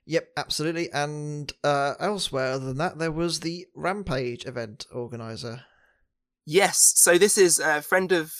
Yep, 0.05 0.29
absolutely. 0.37 0.91
And 0.91 1.51
uh, 1.63 1.93
elsewhere 1.99 2.53
other 2.53 2.65
than 2.65 2.77
that, 2.77 2.97
there 2.97 3.11
was 3.11 3.41
the 3.41 3.67
Rampage 3.75 4.45
event 4.45 4.87
organizer. 4.91 5.65
Yes. 6.45 6.93
So 6.95 7.19
this 7.19 7.37
is 7.37 7.59
a 7.59 7.83
friend 7.83 8.11
of 8.11 8.31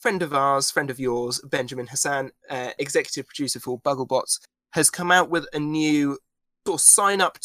friend 0.00 0.22
of 0.22 0.32
ours, 0.32 0.70
friend 0.70 0.90
of 0.90 0.98
yours, 0.98 1.42
Benjamin 1.44 1.88
Hassan, 1.88 2.30
uh, 2.48 2.70
executive 2.78 3.26
producer 3.26 3.60
for 3.60 3.78
Bugglebots, 3.80 4.40
has 4.70 4.88
come 4.88 5.10
out 5.12 5.28
with 5.28 5.46
a 5.52 5.58
new 5.58 6.16
sort 6.66 6.80
of 6.80 6.84
sign 6.84 7.20
up 7.20 7.36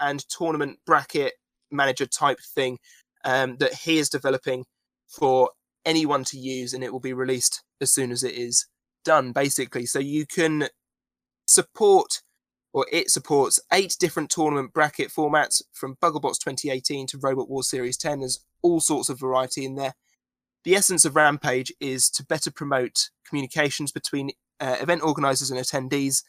and 0.00 0.26
tournament 0.28 0.78
bracket 0.86 1.34
manager 1.70 2.06
type 2.06 2.38
thing 2.54 2.78
um, 3.24 3.56
that 3.58 3.74
he 3.74 3.98
is 3.98 4.08
developing 4.08 4.64
for 5.08 5.50
anyone 5.84 6.24
to 6.24 6.38
use, 6.38 6.72
and 6.72 6.82
it 6.82 6.92
will 6.92 7.00
be 7.00 7.12
released 7.12 7.62
as 7.80 7.92
soon 7.92 8.10
as 8.10 8.22
it 8.22 8.34
is 8.34 8.66
done, 9.04 9.32
basically. 9.32 9.86
So 9.86 9.98
you 9.98 10.26
can 10.26 10.68
support 11.46 12.22
or 12.74 12.86
it 12.90 13.08
supports 13.08 13.60
eight 13.72 13.96
different 14.00 14.28
tournament 14.28 14.74
bracket 14.74 15.08
formats 15.08 15.62
from 15.72 15.96
Bugglebots 16.02 16.40
2018 16.40 17.06
to 17.06 17.18
Robot 17.18 17.48
Wars 17.48 17.70
Series 17.70 17.96
10. 17.96 18.18
There's 18.18 18.44
all 18.62 18.80
sorts 18.80 19.08
of 19.08 19.20
variety 19.20 19.64
in 19.64 19.76
there. 19.76 19.94
The 20.64 20.74
essence 20.74 21.04
of 21.04 21.14
Rampage 21.14 21.72
is 21.78 22.10
to 22.10 22.24
better 22.24 22.50
promote 22.50 23.10
communications 23.28 23.92
between 23.92 24.32
uh, 24.58 24.76
event 24.80 25.02
organizers 25.02 25.52
and 25.52 25.60
attendees. 25.60 26.24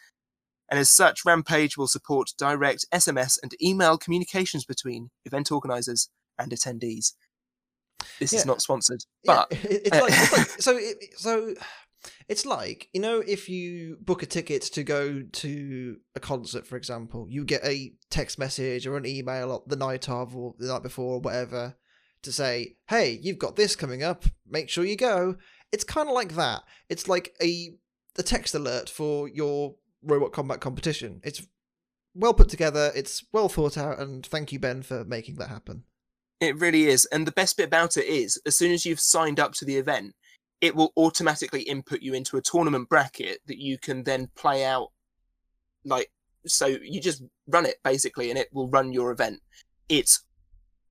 And 0.70 0.80
as 0.80 0.90
such, 0.90 1.26
Rampage 1.26 1.78
will 1.78 1.88
support 1.88 2.32
direct 2.38 2.86
SMS 2.92 3.38
and 3.42 3.54
email 3.62 3.98
communications 3.98 4.66
between 4.66 5.12
event 5.26 5.52
organizers 5.52 6.10
and 6.40 6.52
attendees. 6.52 7.14
This 8.20 8.34
Yeah. 8.34 8.40
is 8.40 8.46
not 8.46 8.62
sponsored, 8.62 9.04
Yeah, 9.24 9.46
but 9.50 9.52
it- 9.64 9.88
it's 9.88 9.92
like, 9.92 10.12
it's 10.14 10.32
like 10.38 10.48
so. 10.62 10.78
It, 10.78 10.98
so 11.18 11.54
it's 12.30 12.46
like 12.46 12.88
you 12.94 13.02
know 13.02 13.20
if 13.26 13.50
you 13.50 13.98
book 14.02 14.22
a 14.22 14.28
ticket 14.28 14.62
to 14.62 14.84
go 14.84 15.24
to 15.24 15.98
a 16.16 16.20
concert, 16.20 16.68
for 16.68 16.78
example, 16.78 17.28
you 17.30 17.44
get 17.46 17.66
a 17.66 17.94
text 18.10 18.38
message 18.38 18.86
or 18.86 18.96
an 18.98 19.06
email 19.06 19.64
the 19.66 19.76
night 19.76 20.08
of 20.10 20.36
or 20.36 20.54
the 20.60 20.68
night 20.68 20.84
before 20.84 21.16
or 21.16 21.20
whatever 21.20 21.76
to 22.22 22.32
say, 22.32 22.78
"Hey, 22.90 23.20
you've 23.24 23.40
got 23.40 23.56
this 23.56 23.76
coming 23.76 24.04
up. 24.04 24.26
Make 24.48 24.70
sure 24.70 24.86
you 24.86 24.96
go." 24.98 25.38
It's 25.72 25.84
kind 25.84 26.08
of 26.08 26.14
like 26.16 26.36
that. 26.36 26.64
It's 26.90 27.08
like 27.08 27.36
a 27.42 27.76
a 28.18 28.24
text 28.24 28.54
alert 28.56 28.90
for 28.90 29.28
your 29.28 29.76
robot 30.06 30.32
combat 30.32 30.60
competition. 30.62 31.22
It's 31.24 31.46
well 32.14 32.34
put 32.34 32.50
together. 32.50 32.92
It's 32.96 33.24
well 33.34 33.50
thought 33.50 33.78
out, 33.78 34.00
and 34.00 34.26
thank 34.26 34.52
you, 34.52 34.60
Ben, 34.60 34.84
for 34.84 35.04
making 35.04 35.36
that 35.36 35.50
happen. 35.50 35.84
It 36.40 36.58
really 36.58 36.86
is. 36.86 37.06
And 37.06 37.26
the 37.26 37.32
best 37.32 37.58
bit 37.58 37.68
about 37.68 37.98
it 37.98 38.06
is, 38.06 38.42
as 38.46 38.56
soon 38.56 38.72
as 38.72 38.86
you've 38.86 39.00
signed 39.00 39.40
up 39.40 39.54
to 39.54 39.66
the 39.66 39.78
event, 39.78 40.14
it 40.62 40.76
will 40.76 40.92
automatically 40.98 41.62
input 41.62 42.02
you 42.02 42.14
into 42.14 42.38
a 42.38 42.42
tournament 42.42 42.90
bracket 42.90 43.40
that 43.48 43.58
you 43.58 43.78
can 43.78 44.04
then 44.04 44.30
play 44.36 44.66
out. 44.66 44.90
Like, 45.84 46.12
so 46.46 46.66
you 46.66 47.02
just 47.02 47.24
run 47.48 47.66
it 47.66 47.76
basically, 47.84 48.30
and 48.30 48.40
it 48.40 48.50
will 48.54 48.70
run 48.70 48.94
your 48.94 49.12
event. 49.12 49.42
It's 49.90 50.24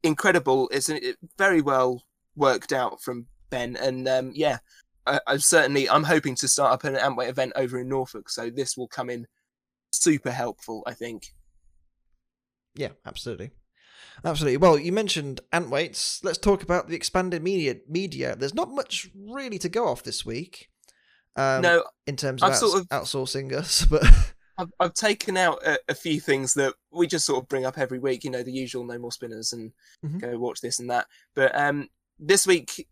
incredible. 0.02 0.68
It's 0.72 0.90
very 1.38 1.60
well 1.60 2.04
worked 2.36 2.72
out 2.72 3.00
from 3.00 3.26
Ben. 3.50 3.76
And 3.76 4.08
um, 4.08 4.32
yeah, 4.34 4.58
I, 5.06 5.20
I'm 5.26 5.38
certainly, 5.38 5.88
I'm 5.88 6.04
hoping 6.04 6.34
to 6.36 6.48
start 6.48 6.72
up 6.72 6.84
an 6.84 6.96
antweight 6.96 7.28
event 7.28 7.52
over 7.56 7.78
in 7.80 7.88
Norfolk. 7.88 8.28
So 8.30 8.50
this 8.50 8.76
will 8.76 8.88
come 8.88 9.10
in 9.10 9.26
super 9.90 10.30
helpful, 10.30 10.82
I 10.86 10.94
think. 10.94 11.28
Yeah, 12.74 12.90
absolutely. 13.06 13.50
Absolutely. 14.24 14.56
Well, 14.58 14.78
you 14.78 14.92
mentioned 14.92 15.40
ant 15.52 15.70
weights. 15.70 16.20
Let's 16.22 16.38
talk 16.38 16.62
about 16.62 16.88
the 16.88 16.96
expanded 16.96 17.42
media. 17.42 17.76
Media. 17.88 18.36
There's 18.36 18.54
not 18.54 18.70
much 18.70 19.08
really 19.14 19.58
to 19.58 19.68
go 19.68 19.88
off 19.88 20.02
this 20.02 20.24
week. 20.24 20.68
Um, 21.36 21.62
no, 21.62 21.84
in 22.06 22.16
terms 22.16 22.42
of, 22.42 22.46
I've 22.46 22.52
outs- 22.52 22.60
sort 22.60 22.80
of- 22.80 22.88
outsourcing 22.90 23.52
us, 23.52 23.84
but 23.90 24.04
I've, 24.56 24.70
I've 24.78 24.94
taken 24.94 25.36
out 25.36 25.66
a, 25.66 25.78
a 25.88 25.94
few 25.94 26.20
things 26.20 26.54
that 26.54 26.74
we 26.92 27.06
just 27.08 27.26
sort 27.26 27.42
of 27.42 27.48
bring 27.48 27.66
up 27.66 27.76
every 27.76 27.98
week. 27.98 28.22
You 28.24 28.30
know, 28.30 28.42
the 28.44 28.52
usual 28.52 28.84
no 28.84 28.98
more 28.98 29.12
spinners 29.12 29.52
and 29.52 29.72
Mhm. 30.04 30.20
go 30.20 30.38
watch 30.38 30.60
this 30.60 30.78
and 30.78 30.88
that. 30.90 31.06
But 31.34 31.56
um, 31.58 31.88
this 32.20 32.46
week, 32.46 32.86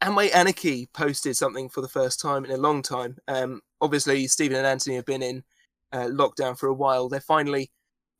Antweight 0.00 0.34
Anarchy 0.34 0.88
posted 0.92 1.36
something 1.36 1.68
for 1.68 1.80
the 1.80 1.88
first 1.88 2.20
time 2.20 2.44
in 2.44 2.50
a 2.50 2.56
long 2.56 2.82
time. 2.82 3.18
Um, 3.26 3.60
obviously, 3.80 4.26
Stephen 4.26 4.56
and 4.56 4.66
Anthony 4.66 4.96
have 4.96 5.04
been 5.04 5.22
in 5.22 5.44
uh, 5.92 6.06
lockdown 6.06 6.58
for 6.58 6.68
a 6.68 6.74
while. 6.74 7.08
They're 7.08 7.20
finally 7.20 7.70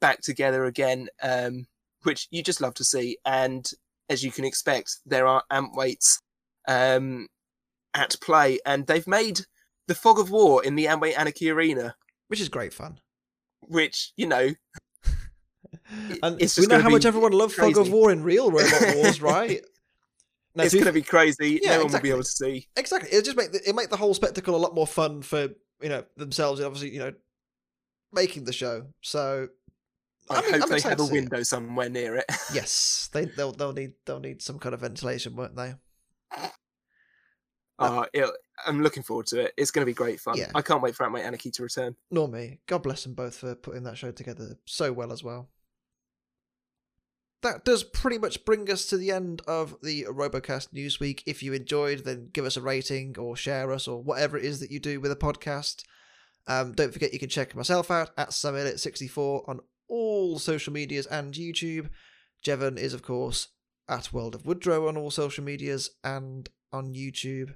back 0.00 0.20
together 0.20 0.64
again, 0.64 1.08
um, 1.22 1.66
which 2.02 2.28
you 2.30 2.42
just 2.42 2.60
love 2.60 2.74
to 2.74 2.84
see. 2.84 3.18
And 3.24 3.68
as 4.08 4.24
you 4.24 4.32
can 4.32 4.44
expect, 4.44 4.98
there 5.06 5.26
are 5.26 5.44
ant 5.50 5.74
weights 5.74 6.20
um, 6.66 7.28
at 7.94 8.16
play, 8.20 8.58
and 8.66 8.86
they've 8.86 9.06
made 9.06 9.40
the 9.86 9.94
fog 9.94 10.18
of 10.18 10.30
war 10.30 10.64
in 10.64 10.74
the 10.74 10.88
Antweight 10.88 11.18
Anarchy 11.18 11.50
arena 11.50 11.94
which 12.28 12.40
is 12.40 12.48
great 12.48 12.72
fun. 12.72 13.00
which 13.62 14.12
you 14.16 14.26
know 14.26 14.50
And 16.22 16.40
it's 16.40 16.58
we 16.58 16.66
know 16.66 16.80
how 16.80 16.90
much 16.90 17.04
everyone 17.04 17.32
loved 17.32 17.54
Fog 17.54 17.76
of. 17.76 17.90
War 17.90 18.10
in 18.12 18.22
real 18.22 18.50
Robot 18.50 18.94
Wars, 18.96 19.20
right? 19.22 19.62
No, 20.58 20.64
it's 20.64 20.74
going 20.74 20.86
to 20.86 20.92
be 20.92 21.02
crazy. 21.02 21.60
Yeah, 21.62 21.70
no 21.70 21.70
one 21.70 21.78
will 21.78 21.86
exactly. 21.86 22.08
be 22.08 22.12
able 22.12 22.22
to 22.24 22.28
see. 22.28 22.68
Exactly. 22.76 23.10
It'll 23.10 23.22
just 23.22 23.36
make 23.36 23.52
the, 23.52 23.60
it 23.68 23.74
make 23.76 23.90
the 23.90 23.96
whole 23.96 24.12
spectacle 24.12 24.56
a 24.56 24.58
lot 24.58 24.74
more 24.74 24.88
fun 24.88 25.22
for 25.22 25.42
you 25.80 25.88
know 25.88 26.04
themselves 26.16 26.58
and 26.58 26.66
obviously 26.66 26.90
you 26.90 26.98
know 26.98 27.12
making 28.12 28.42
the 28.44 28.52
show. 28.52 28.86
So 29.00 29.48
I 30.28 30.34
I'm- 30.34 30.44
hope 30.44 30.62
I'm 30.64 30.68
they 30.68 30.80
have 30.80 30.98
a 30.98 31.04
see 31.04 31.08
it. 31.10 31.12
window 31.12 31.42
somewhere 31.44 31.88
near 31.88 32.16
it. 32.16 32.24
yes, 32.52 33.08
they 33.12 33.26
they'll 33.26 33.52
they'll 33.52 33.72
need 33.72 33.92
they'll 34.04 34.18
need 34.18 34.42
some 34.42 34.58
kind 34.58 34.74
of 34.74 34.80
ventilation, 34.80 35.36
won't 35.36 35.54
they? 35.54 35.74
Uh, 37.78 38.04
I'm 38.66 38.82
looking 38.82 39.04
forward 39.04 39.26
to 39.28 39.40
it. 39.42 39.52
It's 39.56 39.70
going 39.70 39.82
to 39.82 39.86
be 39.86 39.94
great 39.94 40.18
fun. 40.18 40.36
Yeah. 40.36 40.50
I 40.56 40.62
can't 40.62 40.82
wait 40.82 40.96
for 40.96 41.04
Antweight 41.04 41.24
Anarchy 41.24 41.52
to 41.52 41.62
return. 41.62 41.94
Nor 42.10 42.26
me. 42.26 42.58
God 42.66 42.82
bless 42.82 43.04
them 43.04 43.14
both 43.14 43.36
for 43.36 43.54
putting 43.54 43.84
that 43.84 43.96
show 43.96 44.10
together 44.10 44.58
so 44.64 44.92
well 44.92 45.12
as 45.12 45.22
well. 45.22 45.48
That 47.42 47.64
does 47.64 47.84
pretty 47.84 48.18
much 48.18 48.44
bring 48.44 48.68
us 48.70 48.86
to 48.86 48.96
the 48.96 49.12
end 49.12 49.42
of 49.46 49.76
the 49.80 50.04
Robocast 50.04 50.72
Newsweek. 50.74 51.22
If 51.24 51.42
you 51.42 51.52
enjoyed, 51.52 52.00
then 52.04 52.30
give 52.32 52.44
us 52.44 52.56
a 52.56 52.60
rating 52.60 53.16
or 53.16 53.36
share 53.36 53.72
us 53.72 53.86
or 53.86 54.02
whatever 54.02 54.36
it 54.36 54.44
is 54.44 54.58
that 54.60 54.72
you 54.72 54.80
do 54.80 55.00
with 55.00 55.12
a 55.12 55.16
podcast. 55.16 55.84
Um, 56.48 56.72
don't 56.72 56.92
forget 56.92 57.12
you 57.12 57.20
can 57.20 57.28
check 57.28 57.54
myself 57.54 57.90
out 57.90 58.10
at 58.16 58.30
Summit64 58.30 59.48
on 59.48 59.60
all 59.88 60.38
social 60.38 60.72
medias 60.72 61.06
and 61.06 61.32
YouTube. 61.34 61.90
Jevan 62.44 62.76
is, 62.76 62.92
of 62.94 63.02
course, 63.02 63.48
at 63.88 64.12
World 64.12 64.34
of 64.34 64.44
Woodrow 64.44 64.88
on 64.88 64.96
all 64.96 65.10
social 65.10 65.44
medias 65.44 65.90
and 66.02 66.48
on 66.72 66.94
YouTube. 66.94 67.54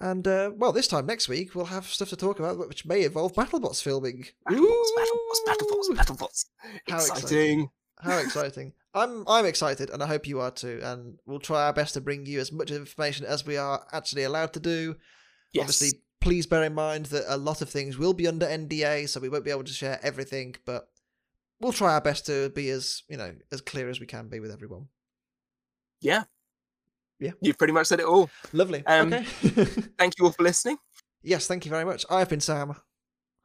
And, 0.00 0.26
uh, 0.28 0.52
well, 0.54 0.72
this 0.72 0.86
time 0.86 1.06
next 1.06 1.28
week, 1.28 1.54
we'll 1.54 1.66
have 1.66 1.86
stuff 1.86 2.08
to 2.10 2.16
talk 2.16 2.38
about, 2.38 2.58
which 2.58 2.86
may 2.86 3.04
involve 3.04 3.34
BattleBots 3.34 3.82
filming. 3.82 4.26
Battlebots, 4.48 4.88
Battlebots, 4.96 5.46
Battlebots, 5.48 5.88
Battlebots. 5.90 6.44
How 6.88 6.96
Exciting. 6.96 7.14
exciting. 7.16 7.70
How 8.00 8.18
exciting. 8.18 8.72
I'm 8.98 9.24
I'm 9.26 9.46
excited 9.46 9.90
and 9.90 10.02
I 10.02 10.06
hope 10.06 10.26
you 10.26 10.40
are 10.40 10.50
too 10.50 10.80
and 10.82 11.18
we'll 11.26 11.38
try 11.38 11.64
our 11.66 11.72
best 11.72 11.94
to 11.94 12.00
bring 12.00 12.26
you 12.26 12.40
as 12.40 12.52
much 12.52 12.70
information 12.70 13.26
as 13.26 13.46
we 13.46 13.56
are 13.56 13.86
actually 13.92 14.24
allowed 14.24 14.52
to 14.54 14.60
do. 14.60 14.96
Yes. 15.52 15.62
Obviously, 15.62 16.00
please 16.20 16.46
bear 16.46 16.64
in 16.64 16.74
mind 16.74 17.06
that 17.06 17.24
a 17.28 17.36
lot 17.36 17.62
of 17.62 17.70
things 17.70 17.96
will 17.96 18.12
be 18.14 18.26
under 18.26 18.46
NDA 18.46 19.08
so 19.08 19.20
we 19.20 19.28
won't 19.28 19.44
be 19.44 19.50
able 19.50 19.64
to 19.64 19.72
share 19.72 19.98
everything, 20.02 20.56
but 20.66 20.88
we'll 21.60 21.72
try 21.72 21.94
our 21.94 22.00
best 22.00 22.26
to 22.26 22.50
be 22.50 22.68
as, 22.70 23.02
you 23.08 23.16
know, 23.16 23.34
as 23.52 23.60
clear 23.60 23.88
as 23.88 24.00
we 24.00 24.06
can 24.06 24.28
be 24.28 24.40
with 24.40 24.50
everyone. 24.52 24.88
Yeah. 26.00 26.24
Yeah. 27.18 27.32
You've 27.40 27.58
pretty 27.58 27.72
much 27.72 27.86
said 27.86 28.00
it 28.00 28.06
all. 28.06 28.30
Lovely. 28.52 28.84
Um, 28.86 29.12
okay. 29.12 29.24
Thank 29.98 30.18
you 30.18 30.26
all 30.26 30.32
for 30.32 30.42
listening. 30.42 30.78
yes, 31.22 31.46
thank 31.46 31.64
you 31.64 31.70
very 31.70 31.84
much. 31.84 32.04
I've 32.10 32.28
been 32.28 32.40
Sam 32.40 32.76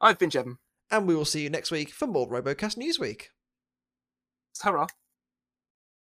I've 0.00 0.18
been 0.18 0.30
Jevan. 0.30 0.58
and 0.90 1.06
we 1.08 1.14
will 1.14 1.24
see 1.24 1.42
you 1.42 1.50
next 1.50 1.70
week 1.70 1.90
for 1.90 2.06
more 2.06 2.28
Robocast 2.28 2.76
Newsweek. 2.76 3.28
Hurrah. 4.62 4.86